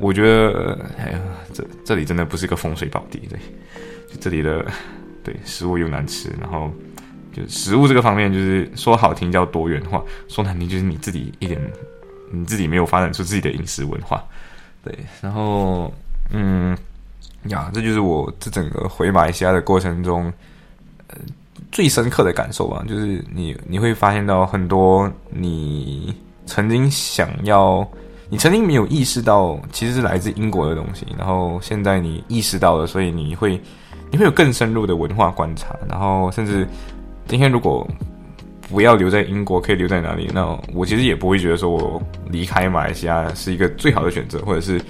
[0.00, 1.20] 我觉得，哎呀，
[1.52, 3.38] 这这里真的不是个风水宝地，对，
[4.08, 4.66] 就这里的，
[5.22, 6.72] 对，食物又难吃，然后
[7.32, 11.60] 就食物这个方面，就是说好听叫多元化，说难听就是你自己一点，
[12.32, 14.24] 你自己没有发展出自己的饮食文化，
[14.82, 15.92] 对，然后，
[16.30, 16.76] 嗯，
[17.44, 20.32] 呀，这就是我这整个回马来西亚的过程中，
[21.70, 26.14] 最深刻的感受吧，就是你你会发现到很多你
[26.46, 27.86] 曾经想要。
[28.30, 33.60] 你曾经没有意识到，其实是来自英国的东西，然后现在你意识到了，所以你会，
[34.10, 36.66] 你会有更深入的文化观察，然后甚至
[37.28, 37.86] 今天如果
[38.70, 40.30] 不要留在英国，可以留在哪里？
[40.32, 44.80] 那我其实也不会觉得说我离开马来西亚是一个最好的选择，或者是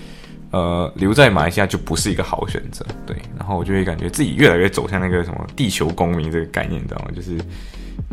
[0.53, 3.17] 呃留在马来西亚就不是一个好选择，对。
[3.37, 7.11] 然后我就会感觉自己越来越走向那个什么地球公民这个概念，你知道吗？
[7.17, 7.37] 就是。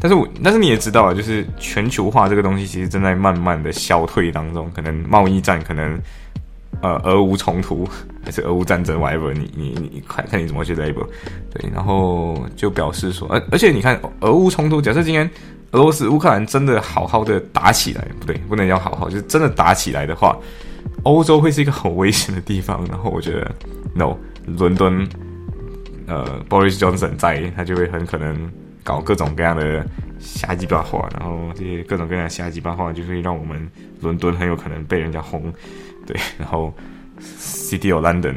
[0.02, 4.70] 但是我，但是你也知道啊，就是全球化这个东西其实正在慢慢的消退当中。
[4.74, 6.00] 可能贸易战，可能
[6.82, 7.88] 呃俄乌冲突，
[8.24, 11.06] 还是俄乌战争，whatever，你你你看看你怎么去 label，
[11.54, 15.30] 对，然后就表示说，而而且你看俄乌冲突，假设今天
[15.72, 20.38] 俄罗斯乌克兰真的好好的打起来，不对，不能要好好，就是真的打起来的话，
[21.04, 22.86] 欧洲会是一个很危险的地方。
[22.88, 23.52] 然后我觉得
[23.95, 25.08] ，no，伦敦，
[26.08, 28.52] 呃，Boris Johnson 在，他就会很可能
[28.84, 29.86] 搞各种各样的
[30.20, 33.70] 瞎鸡巴话，然后这些各种各样的瞎鸡巴话，就会让我们
[34.02, 35.54] 伦敦很有可能被人家轰，
[36.06, 36.74] 对，然后
[37.22, 38.36] City of London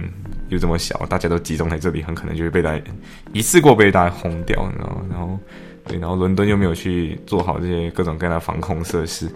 [0.48, 2.84] 又这么小，大家都集中在这里，很可能就会被大家
[3.32, 5.38] 一次过被大家轰掉，然后，然后，
[5.86, 9.28] 对，然后伦敦又没有去做好这些各种各样的防控设施。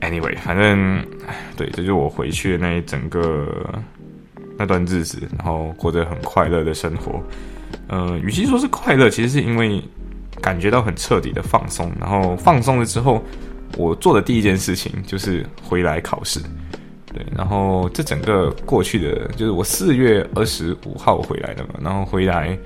[0.00, 1.04] Anyway，反正，
[1.56, 3.82] 对，这就是我回去的那一整个
[4.58, 7.20] 那段日子，然后过着很快乐的生活。
[7.88, 9.82] 呃，与其说是快乐，其实是因为
[10.40, 11.90] 感觉到很彻底的放松。
[11.98, 13.22] 然后放松了之后，
[13.76, 16.40] 我做的第一件事情就是回来考试。
[17.12, 22.56] 对，然后这整个过去的，就是我四月二十五号回来的嘛，然后回来。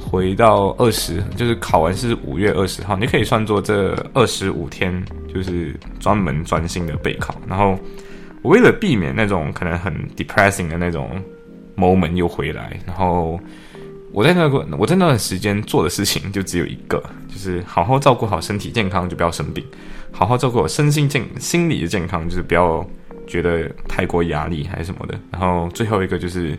[0.00, 7.34] 回到二十，就是考完是五月二十号，你可以算作这二十五天就是专门专心的备考。
[7.46, 7.78] 然后
[8.42, 11.10] 我为了避免那种可能很 depressing 的那种
[11.76, 13.38] moment 又回来，然后
[14.12, 19.62] 我在那个我在那段时间做的事情就只有一个，就是好好照顾好身体健康，就不要生病；
[20.10, 22.84] 好好照顾好身心健心理的健康，就是不要
[23.26, 25.20] 觉得太过压力还是什么的。
[25.30, 26.58] 然后最后一个就是。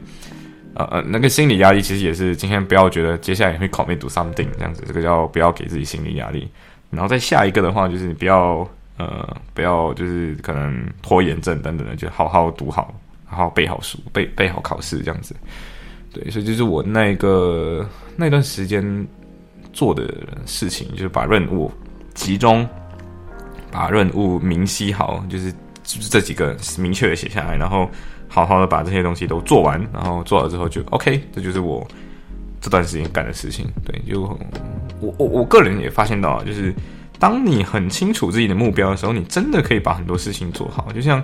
[0.73, 6.49] 呃呃，那个心理压力其实也是今天不要觉得接下来会考没读 something 这样子，这个叫不要给自己心理压力。
[6.89, 8.65] 然后再下一个的话，就是你不要
[8.97, 12.93] 呃不要就是可能拖延症等等的，就好好读好，
[13.25, 15.35] 好好背好书，背背好考试这样子。
[16.13, 19.07] 对，所以就是我那个那段时间
[19.73, 20.09] 做的
[20.45, 21.69] 事情，就是把任务
[22.13, 22.65] 集中，
[23.69, 25.51] 把任务明晰好，就是
[25.83, 27.89] 就是这几个明确的写下来，然后。
[28.33, 31.85] 好好的把这些东西都做完，然后做了之后就 OK，这就是我
[32.61, 33.67] 这段时间干的事情。
[33.83, 34.21] 对，就
[35.01, 36.73] 我我我个人也发现到，就是
[37.19, 40.87] 当你很清楚自己的目标的时候，你真的可以把很多事情做好。
[40.93, 41.21] 就像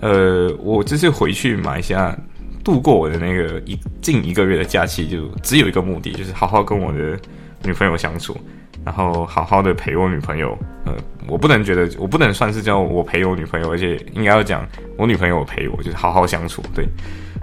[0.00, 2.16] 呃，我这次回去马来西亚
[2.64, 7.18] 度过我的那个一近一个月的假期，就只有一个目的，就是好好跟我的
[7.64, 8.34] 女朋友相处。
[8.84, 10.56] 然后好好的陪我女朋友，
[10.86, 10.94] 呃，
[11.28, 14.66] 我不能觉得，我不能算是叫我陪我女朋友，而且应该要讲
[14.96, 16.86] 我女朋友陪我，就是好好相处，对，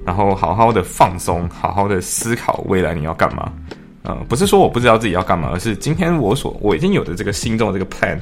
[0.04, 3.54] 然后好好的放松，好好的思考未来你要干嘛，
[4.02, 8.20] 呃，不是说我不知道自己要干嘛，而是今天我所我已经有的这个心中的这个 plan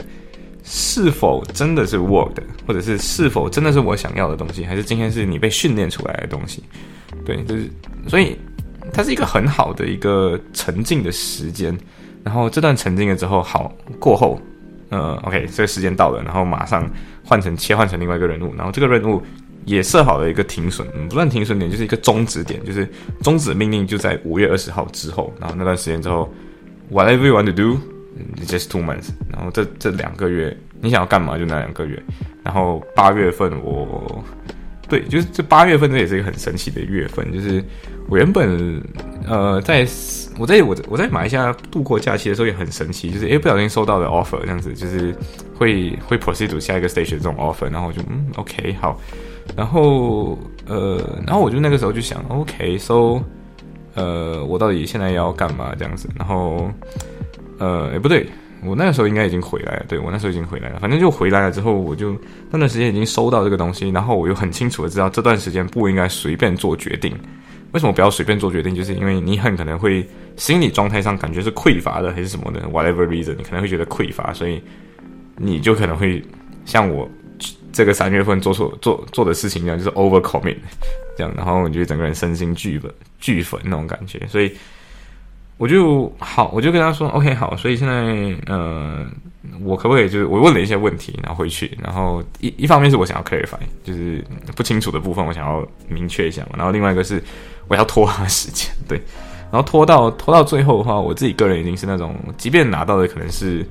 [0.63, 6.61] 是否真的是 work 的，或者是是否真的是我想要的东西，还是今天是你被训练出来的东西，
[7.26, 7.70] 对，就是
[8.07, 8.38] 所以
[8.91, 11.74] 它是一个很好的一个沉浸的时间。
[12.26, 14.42] 然后这段沉浸了之后，好过后，
[14.90, 16.90] 呃，OK，这个时间到了，然后马上
[17.24, 19.22] 换成切换成另外一个任务，然后这个任务
[19.66, 22.90] 也设好了一个停损，不算停损点，就是一个终止点，就是
[23.22, 26.28] 终止命令就在五月二十号之后，然后那段时间之后
[26.92, 32.02] ，whatever you want to do，just two months，然后这这两个月你想要干嘛就那两个月，
[32.44, 34.24] 然后八月份我。
[34.88, 37.32] 对，就是这八月份，这也是一个很神奇的月份。
[37.34, 37.64] 就是
[38.08, 38.82] 我原本，
[39.28, 39.88] 呃，在
[40.38, 45.16] 我在我我在马来西亚度过假期的时候也很神奇，就是诶不小心收到的 offer 这样子，就是
[45.58, 49.00] 会会 proceed to 下一个 station 这种 offer，然后我就嗯 OK 好，
[49.56, 53.22] 然后呃，然后我就那个时候就想 OK，so
[53.96, 56.08] 呃，我到底现在要干嘛这样子？
[56.16, 56.70] 然后
[57.58, 58.28] 呃，也不对。
[58.66, 60.80] 我那个时候应该已经回来了，对我那时候已经回来了。
[60.80, 67.13] 反正就回来了之后，我就那段时间已经收到这个东西，然后我又很清楚的知道这段时间不应该随便做决定。
[67.72, 68.74] 为什么不要随便做决定？
[68.74, 70.07] 就是因为你很可能会
[70.38, 74.61] 心理状态上感觉是匮乏的，还是什么的，whatever reason，你可能会觉得匮乏，所以
[75.38, 76.24] 你就可能会
[76.66, 77.09] 像我
[77.74, 80.57] 这个三月份做错做做的事情一样，就是 over commit
[81.18, 84.51] 这样，然后你就整个人身心俱焚俱焚那种感觉，所以。
[85.58, 87.93] 我就好，我就跟他说，OK，好，所以现在，
[88.47, 89.06] 呃，
[89.64, 94.22] 我可不可以就是我问了一些问题，然后回去，然后一一方面是我想要 clarify，就是
[94.53, 97.24] 不清楚的部分我想要明确一下嘛，然后另外一个是
[97.70, 99.01] 我要拖他时间，对，
[99.49, 103.66] 然后拖到拖到最后的话，我自己个人已经是那种，即便拿到的可能是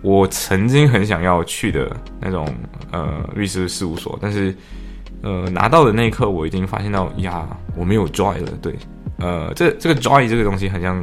[0.00, 2.48] 我曾经很想要去的那种
[2.92, 4.56] 呃律师事务所，但是
[5.20, 8.74] 呃拿到的那一刻，我已经发现到呀，我没有 joy 了，对。
[9.18, 11.02] 呃，这这个 joy 这个东西很像，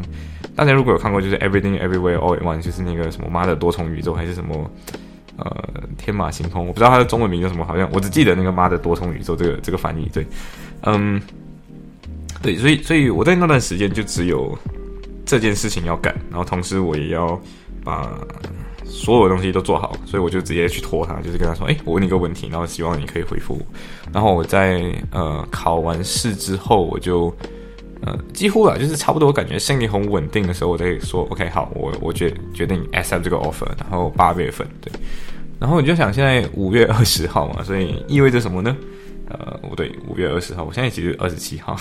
[0.56, 4.70] 大家如果有看过，就是 everything everywhere all at once，就是那个什么妈的多重宇宙还是什么，
[5.38, 5.64] 呃，
[5.98, 10.24] 天马行空，我不知道它的中文名叫什么，好像我只记得那个妈的多重宇宙这个这个翻译，对，
[10.82, 11.20] 嗯，
[12.44, 14.56] 对，所以所以我在那段时间就只有
[15.26, 17.42] 这件事情要干，然后同时我也要
[17.84, 18.12] 把
[18.86, 23.66] 所有东西都做好，所以我就直接去拖他，就是跟他说，哎，我问你个问题，然后希望你可以回复我，
[24.14, 27.36] 然后我在呃考完试之后我就。
[28.06, 34.92] 呃，几乎了，就是差不多，我感觉心里很稳定的时候，我再说 OK，好，我我决决定 accept 这个 offer，然后八月份对，
[35.58, 38.76] 然后你就想现在五月二十号嘛， 所以意味着什么呢？
[39.30, 41.78] 呃，不对，五月二十号，我现在其实二十七号，，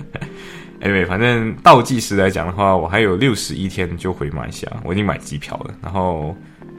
[0.80, 5.74] anyway，反正倒计时来讲的话，我还有六十一天就回马来西亚，我已经买机票了。
[5.82, 6.34] 然后，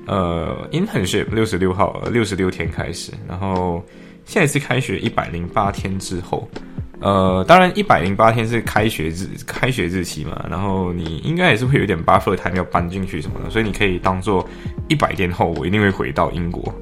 [0.07, 3.11] 呃，internship 六十六号，六十六天开始。
[3.27, 3.81] 然后，
[4.25, 6.49] 下一次开学一百零八天之后，
[7.05, 10.43] 呃，当然一百零八天是开学日，开学日期嘛。
[10.49, 14.45] 然后你应该也是会有点 buffer time 要搬进去什么的，所以你可以当做
[14.89, 16.73] 一百天后我一定会回到英国。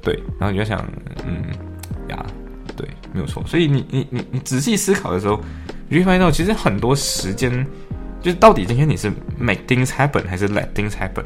[0.00, 0.84] 对，然后你就想，
[1.26, 1.44] 嗯，
[2.08, 2.24] 呀，
[2.74, 3.44] 对，没有错。
[3.46, 5.38] 所以你你你你仔细思考的时候。
[5.90, 7.66] 你会发现到，其实很多时间，
[8.20, 11.24] 就是到底今天你是 make things happen 还是 let things happen，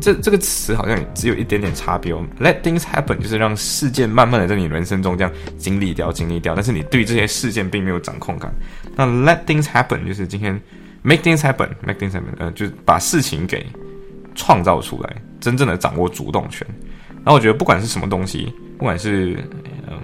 [0.00, 2.24] 这这个词好像只有一点点差别哦。
[2.40, 8.52] let things happen 就是让事件慢慢的在你人生中这样经历掉、经历掉，但是你对这些事件并没有掌控感。
[8.94, 10.60] 那 let things happen 就是今天
[11.02, 13.64] make things happen，make things happen，呃，就是把事情给
[14.34, 16.66] 创造出来，真正的掌握主动权。
[17.16, 19.36] 然后我觉得不管是什么东西，不管是
[19.88, 20.00] 嗯。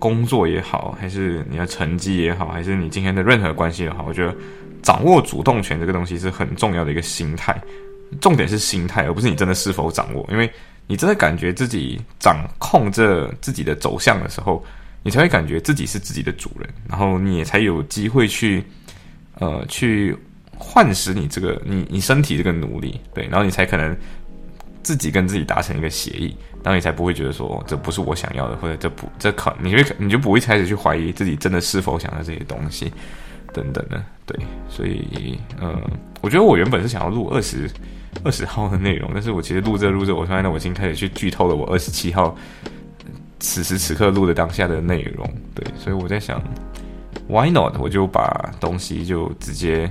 [0.00, 4.32] 工作也好，还是你的成绩也好，还是你今天的任何关系也好，我觉得
[4.80, 7.60] 掌握主动权这个东西是很重要的一个心态。
[8.20, 10.26] 重点是心态，而不是你真的是否掌握。
[10.30, 10.50] 因为
[10.86, 14.64] 你真的感觉自己掌控着自己的走向的时候，
[15.02, 18.64] 你才会感觉自己是自己的主人，然后你也才有机会去
[19.38, 20.16] 呃去
[20.56, 23.96] 唤醒你这个你你身体这个努力，对，然后你才可能
[24.82, 26.36] 自己跟自己达成一个协议。
[26.64, 32.92] 然后你才不会觉得说这不是我想要的，或者这不这可，你会你就不会开始去怀疑自己真的是否想要这些东西
[33.54, 34.36] 等等的，对，
[34.68, 35.80] 所以呃，
[36.20, 37.70] 我觉得我原本是想要录二十
[38.24, 42.36] 二十号的内容，但是我其实录着录着，我发现我已经开始去剧透了我二十七号
[43.38, 46.42] 此时此刻录的当下的内容，对，所以我在想
[47.28, 47.78] ，Why not？
[47.78, 49.90] 我就把东西就直接。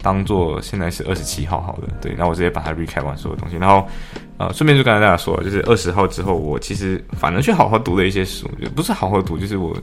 [0.00, 3.84] 当做现在是二十七号好了，对，那我直接把它 recap 完所有东西，然后，
[4.38, 9.76] 呃，顺便就跟大家说，就是二十号之后，我其实反而去好好读了一些书，不是好好读，就是我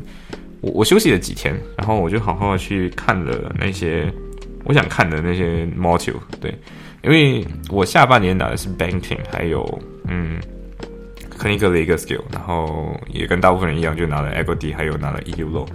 [0.62, 4.10] 我我休息了几天，然后我就好好去看了那些
[4.64, 6.58] 我想看的那些 module，对，
[7.06, 9.64] 因为我下半年拿的是 banking，还有
[10.08, 10.38] 嗯
[11.40, 15.68] ，clinical legal skill，然后也跟大部分人一样，就拿了 equity，还有拿了 EU law，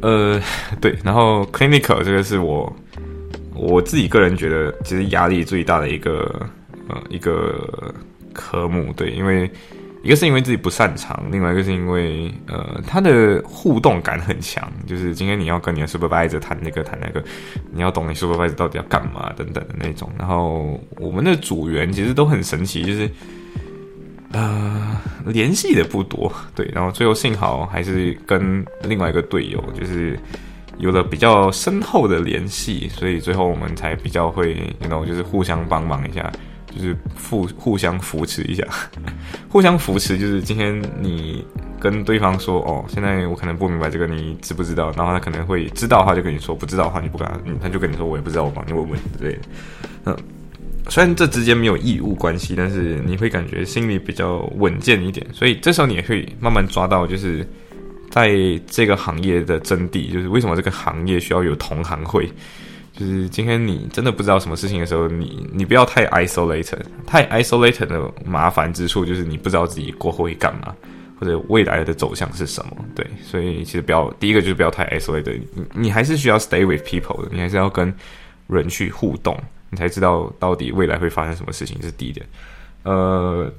[0.00, 0.40] 呃，
[0.80, 2.74] 对，然后 clinical 这个是我。
[3.58, 6.46] 我自己个人觉得，其实压力最大的一个
[6.90, 7.94] 呃一个
[8.34, 9.50] 科目，对，因为
[10.06, 17.20] 一个是因为自己不擅长，另外一个是因为呃他的互动感很强，就是今天你要跟你的 supervisor 谈那个谈那个，
[17.72, 20.08] 你要懂你 supervisor 到底要干嘛等等的那种。
[20.16, 23.10] 然后我们的组员其实都很神奇，就是
[24.30, 24.96] 呃
[25.26, 30.16] 联系的不多，对，然后最后幸好还是跟另外一个队友就是。
[30.78, 36.30] 有了比较深厚的联系，所以最后我们才比较会，你 know，就是互相帮忙一下，
[36.76, 36.96] 就是
[37.28, 38.64] 互互相扶持一下，
[39.48, 40.16] 互相扶持。
[40.16, 41.44] 就是今天你
[41.80, 44.92] 跟对方说，哦，现在我可能不明白这个，你知不知道？
[44.96, 49.40] 然后他可能会知道的话就跟你说，不知道的话你不敢，他就跟你说我也不知道，我帮你问问之类的。
[50.04, 50.16] 嗯，
[50.88, 57.46] 虽然这之间没有义务关系，但是你会感觉心里比较稳健一点，所以这时候你也会慢慢抓到，就是。
[58.08, 58.30] 在
[58.66, 62.26] 这个行业的真谛，就是为什么这个行业需要有同行会。
[62.96, 66.80] 就是今天你真的不知道什么事情的时候，你你不要太 isolated。
[67.06, 70.74] 太 isolated 的麻烦之处就是你不知道自己过后会干嘛，
[71.20, 72.76] 或者未来的走向是什么。
[72.94, 75.40] 对，所以其实不要第一个就是不要太 isolated。
[75.54, 77.94] 你你还是需要 stay with people 的，你还是要跟
[78.46, 79.38] 人去互动，
[79.70, 81.76] 你才知道到底未来会发生什么事情。
[81.80, 82.26] 这是第一点。
[82.82, 83.52] 呃。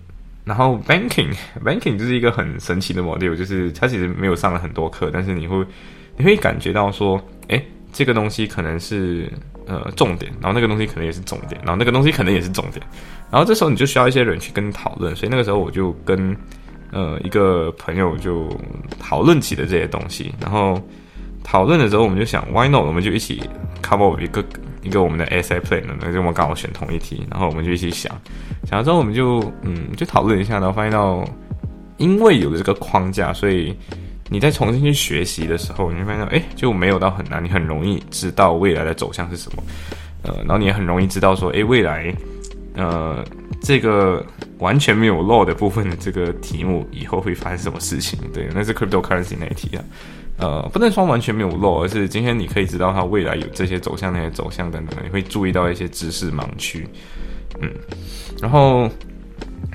[0.47, 5.61] 然后 banking，banking 就是一个很神奇的 model，就是它其实没有上了很多课，但是你会
[6.15, 7.61] 你会感觉到说，哎，
[7.91, 9.31] 这个东西可能是
[9.65, 12.85] 呃重点，然后那个东西可能也是重点，然后那个东西可能也是重点，
[13.31, 16.35] 然后这时候你就需要一些人去跟你讨论，所以那个时候我就跟
[16.91, 18.49] 呃一个朋友就
[18.99, 20.81] 讨论起了这些东西，然后
[21.43, 22.85] 讨论的时候我们就想，why not？
[22.85, 23.41] 我们就一起
[23.81, 24.43] cover 一个。
[24.83, 28.15] 一个我们的 essay plan，那就我们刚好选同一题，然后我们就一起想，
[28.63, 31.27] 想了之后我们就嗯就讨论一下，然后发现到，
[31.97, 33.75] 因为有了这个框架，所以
[34.29, 39.63] 你在重新去学习的时候，你会发现，哎，就没有到很难，你很容易知道未来的走向是什么，
[40.23, 42.13] 呃，然后你也很容易知道说，哎，未来，
[42.75, 43.23] 呃，
[43.61, 44.25] 这个
[44.59, 49.83] 完全没有漏的部分的这个题目以后会发生什么事情，对，那是 cryptocurrency 那一题啊。
[50.39, 56.87] 呃，不能说完全没有漏，而是今天你可以知道它未来有这些走向、那些走向等等，你会注意到一些知识盲区。
[57.59, 57.71] 嗯，
[58.39, 58.87] 然后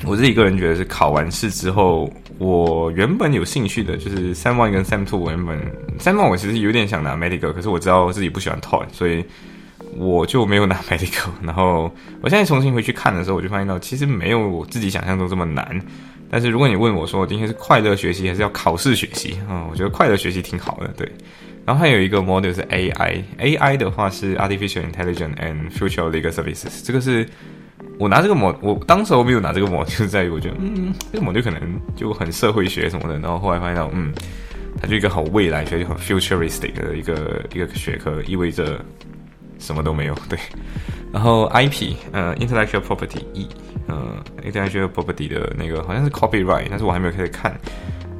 [0.06, 2.08] 我自己个人觉得是考完试之后，
[2.42, 5.56] 我原本有兴趣的就是 Sam One 跟 Sam Two，我原本
[6.00, 9.24] Sam One 我其实有点想拿 Medical，可是我知道自己不喜欢 Toy，所以
[9.96, 11.30] 我就没有拿 Medical。
[11.40, 11.88] 然后
[12.20, 15.80] 我现在重新回去看的时候，我就发现到其实没有我自己想象中这么难。
[16.28, 19.64] 但是如果你问我说今天是快乐学习还是要考试学习啊？
[19.70, 21.08] 我觉得快乐学习挺好的，对。
[21.64, 27.24] 然后还有一个 module 是 AI，AI 的话是 Artificial Intelligence and Future Legal Services，这个是
[28.02, 31.60] 我拿这个模，我当时我没有拿这个模，就是在于我觉得，嗯，这个模就可能
[31.94, 34.12] 就很社会学什么的，然后后来发现到，嗯，
[34.80, 38.84] 它就一个很未来学，就很 futuristic 的一个一个学科，意味着
[39.60, 40.36] 什么都没有，对。
[41.14, 43.46] 然后 IP，呃，Intellectual Property 一，
[43.86, 47.54] 呃，Intellectual Property 的那个好像是 Copyright，但是我还没有开始看。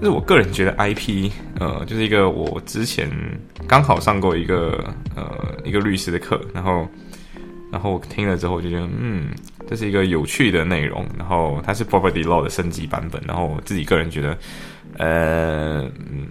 [0.00, 3.10] 但是我个人觉得 IP，呃，就是一个我之前
[3.66, 4.84] 刚好上过一个
[5.16, 5.24] 呃
[5.64, 6.86] 一个律师的课，然后
[7.72, 9.30] 然后我听了之后就觉得，嗯，
[9.66, 11.04] 这是一个有趣的内容。
[11.18, 14.38] 然后它是 Property Law 的升级版本，然后我自己个人觉得，
[14.98, 16.28] 呃，嗯，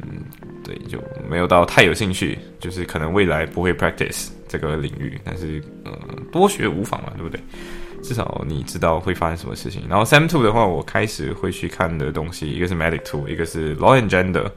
[0.64, 5.92] 对，就没有到太有兴趣，就是可能未来不会 practice 这个领域，但是呃，
[6.32, 7.42] 多学无妨嘛，对不对？
[8.04, 9.84] 至少你知道会发生什么事情。
[9.90, 14.50] 然后 Sam Two 的话，我开始会去看的东西，一个是 Medic Two，一个是 Law and Gender。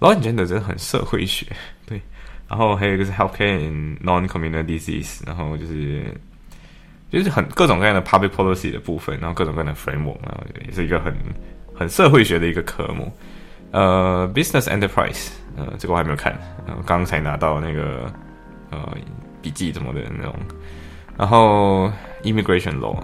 [0.00, 1.46] Law and Gender 真的很社会学，
[1.86, 2.00] 对。
[2.50, 6.12] 然后还有一个是 Healthcare in Non-Communicable Disease，然后就是
[7.08, 11.16] 就是很各种各样的 Public Policy 的部分，然后各种各样的 Framework，然后也是一个很
[11.72, 13.10] 很社会学的一个科目。
[13.70, 16.36] 呃，Business Enterprise，呃，这个我还没有看，
[16.66, 18.12] 然后刚才拿到那个
[18.70, 18.96] 呃
[19.40, 20.34] 笔记什么的那种。
[21.16, 21.88] 然后
[22.24, 22.98] immigration law，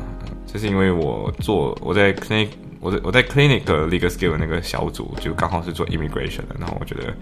[0.47, 2.49] 就是因为我做我在 clinic
[2.81, 6.57] 我在我在 clinic 的 legal skill 那个小组，就刚好是做 immigration 的。
[6.59, 7.15] 然后我觉得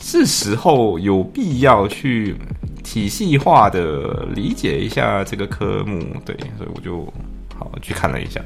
[0.00, 2.34] 是时候有必要去
[2.82, 7.04] 体系化的理解一下这个科目，对，所以我就
[7.54, 8.40] 好去看了一下，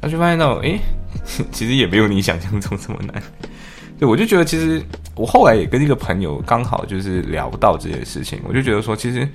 [0.00, 0.78] 那就发现到，哎，
[1.50, 3.22] 其实也没有你想象中这么难。
[3.98, 4.82] 对，我就觉得其实
[5.14, 9.28] 我后来也跟一个朋友刚好就是聊到这件事情，我就觉得说其实。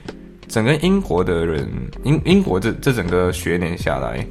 [0.49, 1.70] 整个英国的人，
[2.05, 4.26] 英英国这这整个学年下来，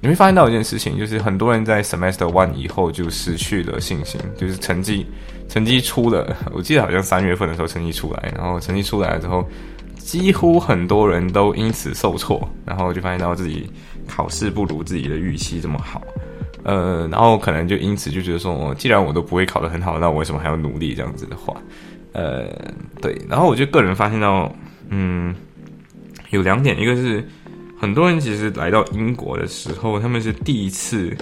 [0.00, 5.04] 你会发现到一件事情，就是很多人在 semester one 以后就失去了信心，就是成绩
[5.48, 9.44] 成绩出了，我记得好像三月份的时候成绩出来，然后成绩出来了之后，
[9.96, 13.68] 几乎很多人都因此受挫，然后就发现到自己
[14.06, 16.00] 考试不如自己的预期这么好，
[16.62, 21.56] 呃，然后可能就因此就觉得说，既然我都不会考得很好，那我为什么还要努力这样子的话，
[22.12, 22.46] 呃，
[23.02, 24.54] 对，然后我就个人发现到，
[24.90, 25.34] 嗯。
[26.30, 27.26] 有两点，一个是
[27.80, 31.16] 很多人其实来到英国的时候，他们是第一次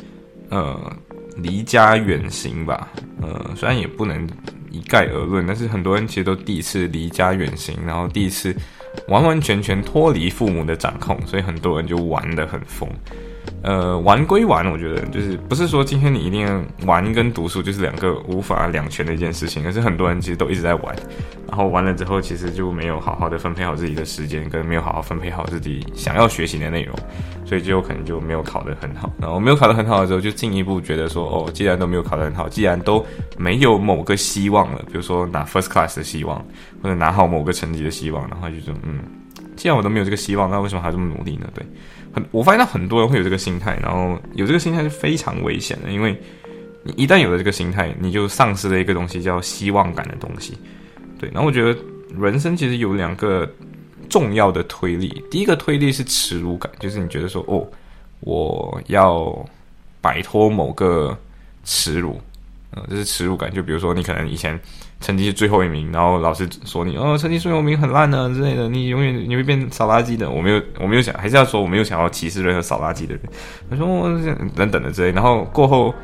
[0.49, 0.97] 呃
[1.37, 2.89] 离家远行吧，
[3.21, 4.27] 呃虽然也不能
[4.71, 8.55] 一概而论，但是很多人其实都第一次离家远行，然后第一次
[9.09, 12.89] 完完全全脱离父母的掌控，所以很多人就玩得很疯。
[13.63, 20.95] 呃，玩归玩，我觉得就是不是说今天你一定玩跟读书就是两个无法两全的一件事情，而是很多人其实都一直在玩，
[21.49, 26.95] 然后玩了之后其实就没有好好的分配好自己的时间，跟没有好好分配好自己想要学习的内容，
[27.45, 29.11] 所以就可能就没有考得很好。
[29.19, 33.05] 然后没有考得很好的时候，就进一步觉得说，哦，既然都没有考得很好，既然都
[33.37, 36.45] 没有某个希望了，比如说拿 first class 的希望，
[36.83, 39.01] 或者拿好某个成绩的希望，然后就说，嗯，
[39.67, 41.51] 既然我都没有这个希望，那为什么还这么努力呢？
[41.53, 41.67] 对。
[42.15, 46.17] 很我发现到很多人会有这个心态，然后有这个心态是非常危险的，因为
[46.85, 50.57] 你一旦有了这个心态，你就丧失了一个东西叫希望感的东西。
[51.19, 51.77] 对，然后我觉得
[52.17, 53.51] 人生其实有两个
[54.09, 57.67] 重要的推力，第一个推力是耻辱感，就是你觉得说哦，
[58.21, 59.45] 我要
[60.01, 61.19] 摆脱某个
[61.65, 62.21] 耻辱，
[62.77, 63.53] 嗯，这是耻辱感。
[63.53, 64.57] 就比如说你可能以前。
[65.01, 70.31] 成绩是最后一名，然后老师说你哦，成绩最后一名很烂呢之类的，你永远你会变扫垃圾的。
[70.31, 73.23] 我没有，我没有想，还是要说我没有想要歧视任何扫垃圾的人。
[73.71, 74.09] 他说我
[74.55, 75.95] 等等的之类，然后过后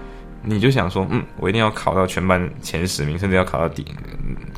[0.45, 3.84] 你就想说，嗯，我一定要考到全班前十名，甚至要考到底。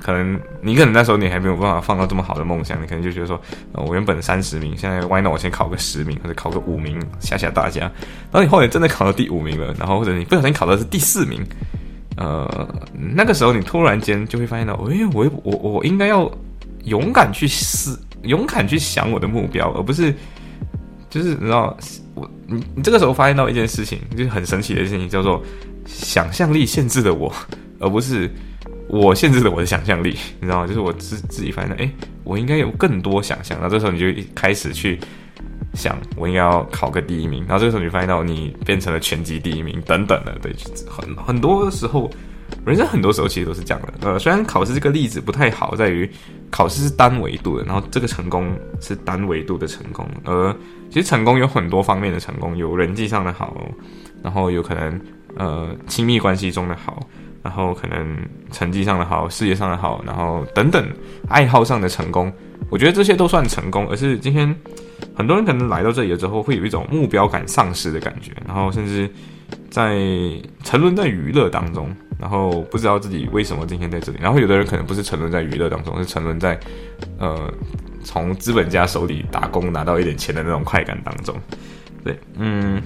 [0.00, 3.40] 可能你可能那时候你还没有办法放到这么好的梦想，你可能就觉得说，
[3.72, 7.80] 我原本三十名，现在 why not 我先考个十名或者考个五名吓吓大家。
[8.30, 11.42] 然后你后来真的考到第五名了，然后或者你不小心考的是第四名。
[12.16, 16.30] 呃，那个时候你突然间就会发现到，哎，我我我应该要
[16.84, 20.14] 勇敢去思，勇敢去想我的目标，而不是
[21.10, 21.76] 就是你知道，
[22.14, 25.42] 我你你这个时候发现到一件事情，就是很神奇的事情，叫做
[25.86, 27.34] 想象力限制了我，
[27.80, 28.30] 而不是
[28.88, 30.66] 我限制了我的想象力，你知道吗？
[30.66, 31.90] 就是我自自己发现，哎，
[32.22, 34.98] 我应该有更多想象，那这时候你就开始去。
[35.74, 40.54] 想我应该要考个第一名，然后这个时候你发现到你变成了全级第一名等等的，对，
[40.88, 42.08] 很很多时候，
[42.64, 43.92] 人生很多时候其实都是这样的。
[44.08, 46.08] 呃，虽然考试这个例子不太好，在于
[46.50, 50.54] 考试是单维度的，然后这个成功是单维度的成功，而
[50.90, 53.56] 其实成功有很多方面的成功，有人际上的好，
[54.22, 55.00] 然后有可能
[55.36, 57.00] 呃亲密关系中的好，
[57.42, 58.16] 然后可能
[58.52, 60.88] 成绩上的好，事业上的好，然后等等
[61.28, 62.32] 爱好上的成功，
[62.70, 64.54] 我觉得这些都算成功，而是今天。
[65.14, 69.08] 很多人可能来到这里了之后，会有一种目标感丧失的感觉，然后甚至
[69.70, 69.96] 在
[70.62, 74.18] 沉沦在娱乐当中，然后不知道自己为什么今天在这里。
[74.20, 76.58] 然后有的人可能不是沉沦在娱乐当中，是沉沦在
[77.18, 77.52] 呃
[78.02, 81.34] 从资本家手里打工拿到一点钱的那种快感当中。
[82.02, 82.82] 对，嗯。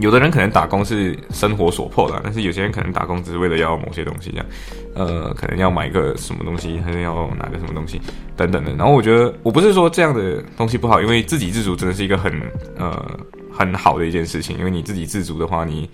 [0.00, 4.46] 有的人可能打工是生活所迫的，但是有些人可能打工只是为了要某些东西，这样，
[4.94, 8.00] 呃，可能要买个什么东西，还是要拿个什么东西，
[8.36, 8.74] 等等的。
[8.76, 12.32] 然后我觉得，我不是说这样的东西不好，因为自给自足真的是一个很
[12.78, 13.18] 呃
[13.52, 14.56] 很好的一件事情。
[14.58, 15.88] 因为你自给自足的话，你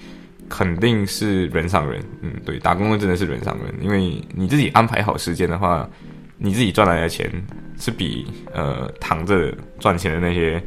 [0.49, 2.01] 肯定是人上人。
[2.23, 5.89] 嗯，对，打工的真的是人上人，因为你自己安排好时间的话，
[6.39, 7.31] 你自己赚来的钱
[7.79, 10.63] 是比呃躺着赚钱的那些。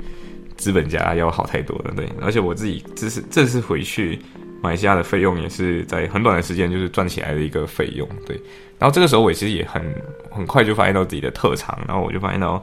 [0.60, 4.20] 资本家要好太多了，对，而且我自己这是这次回去
[4.62, 8.36] 马来西亚的费用也是在很短的时间就是赚起来的一个费用，对。
[8.78, 9.82] 然后这个时候我其实也很
[10.30, 12.62] 很快就发现到自己的特长，然后我就发现到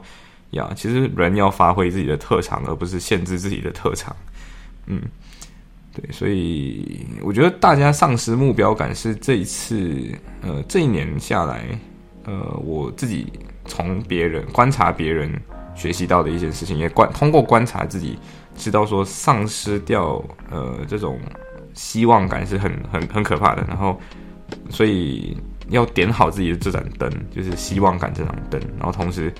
[0.51, 4.15] 呀，其实人要发挥自己的特长，而不是限制自己的特长。
[4.85, 5.01] 嗯，
[5.93, 9.91] 对，所以我觉得大家丧失目标感是这一次
[10.43, 11.65] 呃这一年下来
[12.25, 13.25] 呃我自己
[13.65, 15.31] 从别人观察别人。
[15.77, 18.17] 学习到的一件事情，也观通过观察自己，
[18.55, 21.19] 知道说丧失掉呃这种
[21.75, 23.63] 希望感是很很很可怕的。
[23.67, 23.95] 然后，
[24.71, 25.37] 所以
[25.69, 28.59] 要点好自己的这盏灯，就是希望感这盏灯。
[28.79, 29.31] 然后同时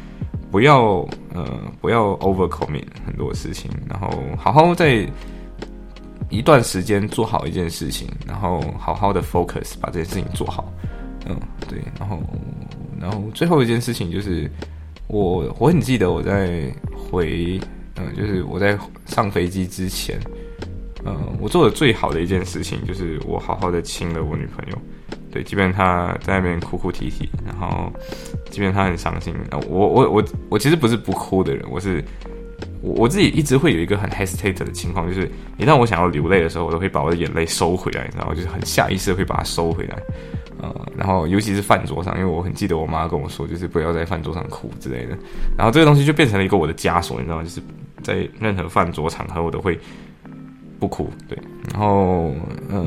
[0.52, 0.98] 不要
[1.34, 4.08] 呃不要 over commit 很多事情，然后
[4.38, 5.10] 好好在
[6.30, 10.72] 一段时间做好一件事情，然后好好的 focus 把这件事情做好。
[11.26, 11.36] 嗯，
[11.68, 11.82] 对。
[12.00, 12.22] 然后
[13.02, 14.48] 然后最后一件事情就是。
[15.08, 17.60] 我我很记得我在回，
[17.96, 20.20] 嗯，就是我在上飞机之前，
[21.06, 24.78] 呃，我做的最好的一件事情就是我好好的亲了我女朋友，
[25.32, 27.92] 对，即便她在那边哭哭啼啼，然后
[28.50, 29.34] 即便她很伤心，
[29.70, 32.04] 我我我我其实不是不哭的人，我是
[32.82, 39.98] 我我自己一直会有一个很 hesitate 的情况，就是一旦我想要流泪的时候，我都会把我的眼泪收回来，你知道，就是很下意识的会把它收回来。
[40.60, 45.18] 呃，然后尤其是饭桌上，因为我很记得我妈跟我说，就是不要在饭桌上哭之类的。
[45.58, 47.44] 然后这个东西就变成了一个我的枷锁，你知道吗？
[47.44, 47.62] 就是
[48.02, 49.80] 在任何饭桌场合，我都会
[50.80, 51.10] 不哭。
[51.28, 51.38] 对，
[51.72, 52.32] 然后
[52.70, 52.86] 呃，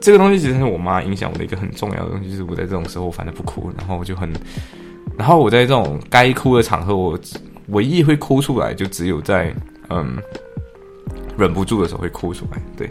[0.00, 4.30] 这个东西其实是我妈影响我的一个很重要的东西，就是我在这种时候反正不哭，然后我就很，
[5.18, 7.18] 然后我在这种该哭的场合，我
[7.68, 9.54] 唯一会哭出来，就只有在
[9.90, 10.16] 嗯
[11.36, 12.62] 忍不住的时候会哭出来。
[12.76, 12.90] 对，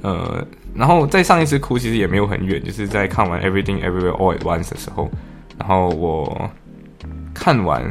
[0.00, 0.42] 呃。
[0.76, 5.10] 然后在上一次哭其实也没有很远，就是在看完 Everything Everywhere All at Once 的时候，
[5.58, 6.50] 然后我
[7.34, 7.82] 看完，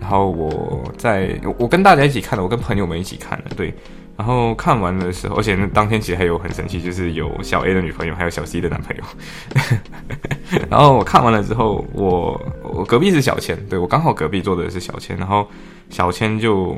[0.00, 3.74] 然后我在我跟大家一起看的，我跟朋友们一起看的，对。
[4.18, 9.02] 然后看完的时候，而且当天其实还有很神奇，就是有小 A 的女朋友，还有小 C 的男朋友。
[10.70, 15.46] 然后我看完了之后，我我隔壁是小千，对我刚好隔壁坐的是小千，然后
[15.90, 16.74] 小千就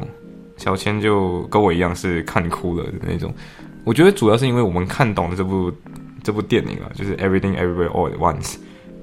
[0.57, 3.33] 小千就跟我一样是看哭了的那种。
[3.89, 5.73] 我觉得主要是因为我们看懂了这部
[6.23, 8.57] 这部电影啊，就是 Everything Everywhere All at Once，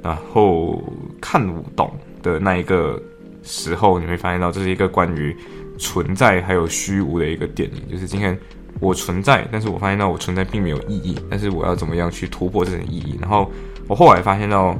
[0.03, 0.79] 然后
[1.19, 1.43] 看
[1.75, 3.01] 懂的那一个
[3.41, 5.35] 时候，你会发现到这是一个关于
[5.79, 7.89] 存在还有虚无的一个电影。
[7.89, 8.37] 就是今天
[8.79, 13.17] 我存在，但是我发现到我存在并没有意义，但是我要怎么样去突破这种意义？
[13.19, 13.51] 然后
[13.87, 14.77] 我后来发现到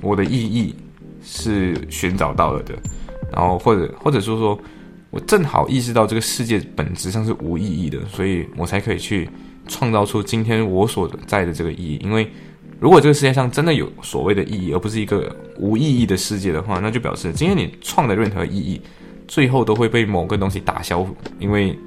[0.00, 0.74] 我的意义
[1.22, 2.74] 是寻找到了的，
[3.30, 4.58] 然后或者或者说说。
[5.14, 9.30] 我正好意识到这个世界本质上是无意义的，所以我才可以去
[9.68, 12.00] 创造出今天我所在的这个意义。
[12.02, 12.28] 因为
[12.80, 18.80] 如果这个世界上真的有所谓的意义，而不是一个无意义的世界的话，那就表示今天你创的任何意义，
[19.28, 21.06] 最后都会被某个东西打消。
[21.38, 21.78] 因为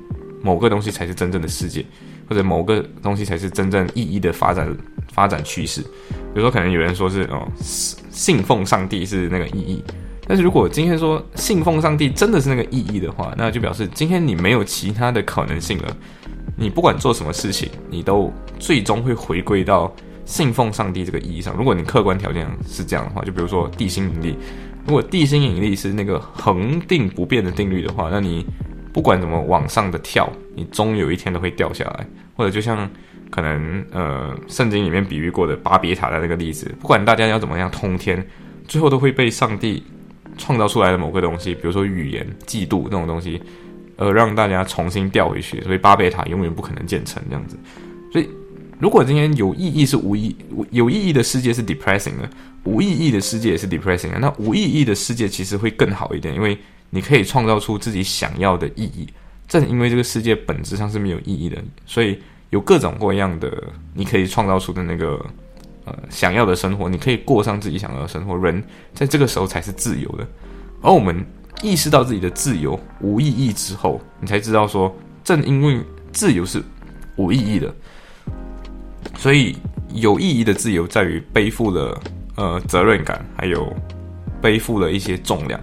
[0.42, 1.84] 某个东西才是真正的世界，
[2.30, 4.74] 或者某个东西才是真正意义的发展
[5.12, 5.82] 发展趋势。
[6.34, 9.84] 比如说，可能有人说是哦，信奉上帝是那个意义。
[10.28, 15.98] 但是如果今天说信奉上帝真的是那个意义的话，那就表示今天你没有其他的可能性了。
[16.58, 19.94] 你不管做什么事情，你都最终会回归到
[20.26, 21.56] 信奉上帝这个意义上。
[21.56, 24.36] 如果你客观条件是这样的话，就比如说地心引力，
[24.86, 28.46] 如果地心引力是那个恒定不变的定律的话，那你
[28.92, 32.08] 不管怎么往上的跳，你终有一天都会掉下来。
[32.36, 32.90] 或者就像
[33.30, 38.28] 可能呃圣经里面比喻过的巴别塔的那个例子，不管大家要怎么样通天，
[38.68, 39.84] 最后都会被上帝。
[40.38, 43.42] 创造出来的某个东西，比如说语言、嫉妒这种东西，
[43.96, 47.58] 呃，让大家重新调回去，所以巴贝塔永远不可能建成这样子。
[48.12, 48.30] 所以，
[48.80, 50.36] 如果今天有意义是无意，
[50.72, 52.30] 有意义的世界是 depressing 的，
[52.64, 54.20] 无意义的世界也是 depressing 的。
[54.20, 56.58] 那无意义的世界其实会更好一点，因为
[56.90, 59.08] 你可以创造出自己想要的意义。
[59.48, 62.20] 正因为这个世界本质上是没有意义的，所以
[62.52, 63.64] 有各种各样的
[63.94, 65.26] 你可以创造出的那个。
[65.88, 68.36] 呃，想要的生活，你可以过上自己想要的生活。
[68.36, 68.62] 人
[68.94, 70.28] 在这个时候才是自由的。
[70.82, 71.26] 而我们
[71.62, 75.82] 意识到自己的自由无意义之后，你才知道说，正因为
[76.12, 76.62] 自由是
[77.16, 77.74] 无意义的，
[79.16, 79.56] 所以
[79.94, 82.02] 有意义的自由在于背负了
[82.36, 83.74] 呃责任感，还有
[84.42, 85.58] 背负了一些重量，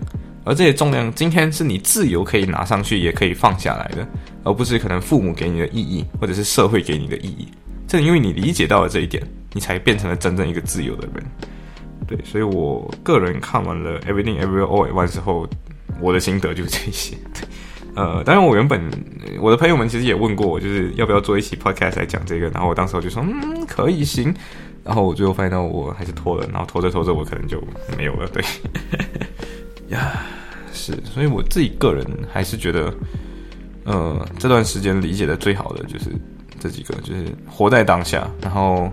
[0.45, 4.09] 而这些重量今天是你自由可以拿上去，也可以放下来的，
[4.43, 7.47] 而不是可能父母给你的意义，或者是社会给你的意义。
[7.87, 9.23] 正因为你理解到了这一点，
[9.55, 11.25] 你才变成了真正一个自由的人。
[12.07, 15.49] 对，所以我个人看完了《Everything Everywhere All at Once》之后，
[15.99, 17.17] 我的心得就是这些。
[17.97, 18.91] 呃，当然我原本
[19.41, 24.35] 我的朋友们其实也问过我，就是要不要做一期 Podcast 来讲这个，然后我当时我就说，嗯，可以行。
[24.83, 27.63] 然后我最后发现到我还是拖了，然后拖着拖着我可能就
[27.97, 28.29] 没有了。
[28.29, 28.45] 对，
[29.89, 30.27] 呀，
[30.75, 32.93] 是，所以我自己个人还是觉得，
[33.85, 36.11] 呃，这段时间理解的最好的就是
[36.61, 38.93] 这几个，就是活在当下，然后，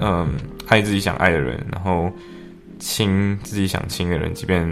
[0.00, 0.28] 嗯。
[0.68, 2.10] 爱自己想爱的人，然后
[2.80, 4.68] 亲自己想亲的人，即便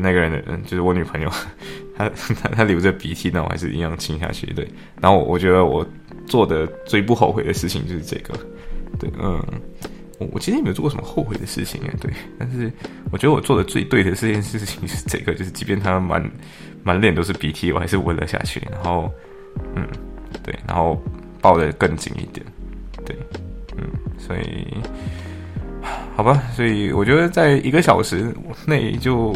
[0.00, 1.30] 那个人的人就是我女朋友，
[1.96, 4.44] 她她她流着鼻涕，那我还是一样亲下去。
[4.54, 4.68] 对，
[5.00, 5.86] 然后我觉得我
[6.26, 8.34] 做的最不后悔的事情就是这个。
[8.98, 9.40] 对，嗯，
[10.18, 11.94] 我我其实也没有做过什么后悔的事情啊。
[12.00, 12.68] 对，但是
[13.12, 16.28] 我觉得我做的最对的这件事情是这个，就是即便他满
[16.82, 18.60] 满脸都是鼻涕，我还是吻了下去。
[18.68, 19.08] 然后，
[19.76, 19.86] 嗯，
[20.42, 21.00] 对，然后
[21.40, 22.44] 抱得更紧一点。
[23.04, 23.16] 对，
[24.26, 24.66] 所以。
[26.16, 28.34] 好吧，所以我觉得在一个小时
[28.66, 29.32] 内就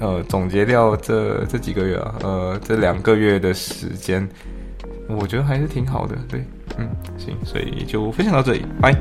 [0.00, 4.28] 呃总结掉这这几个月啊，呃这两个月的时间，
[5.08, 6.16] 我觉得还是挺好的。
[6.28, 6.44] 对，
[6.76, 8.92] 嗯，行，所以就分享到这里，拜。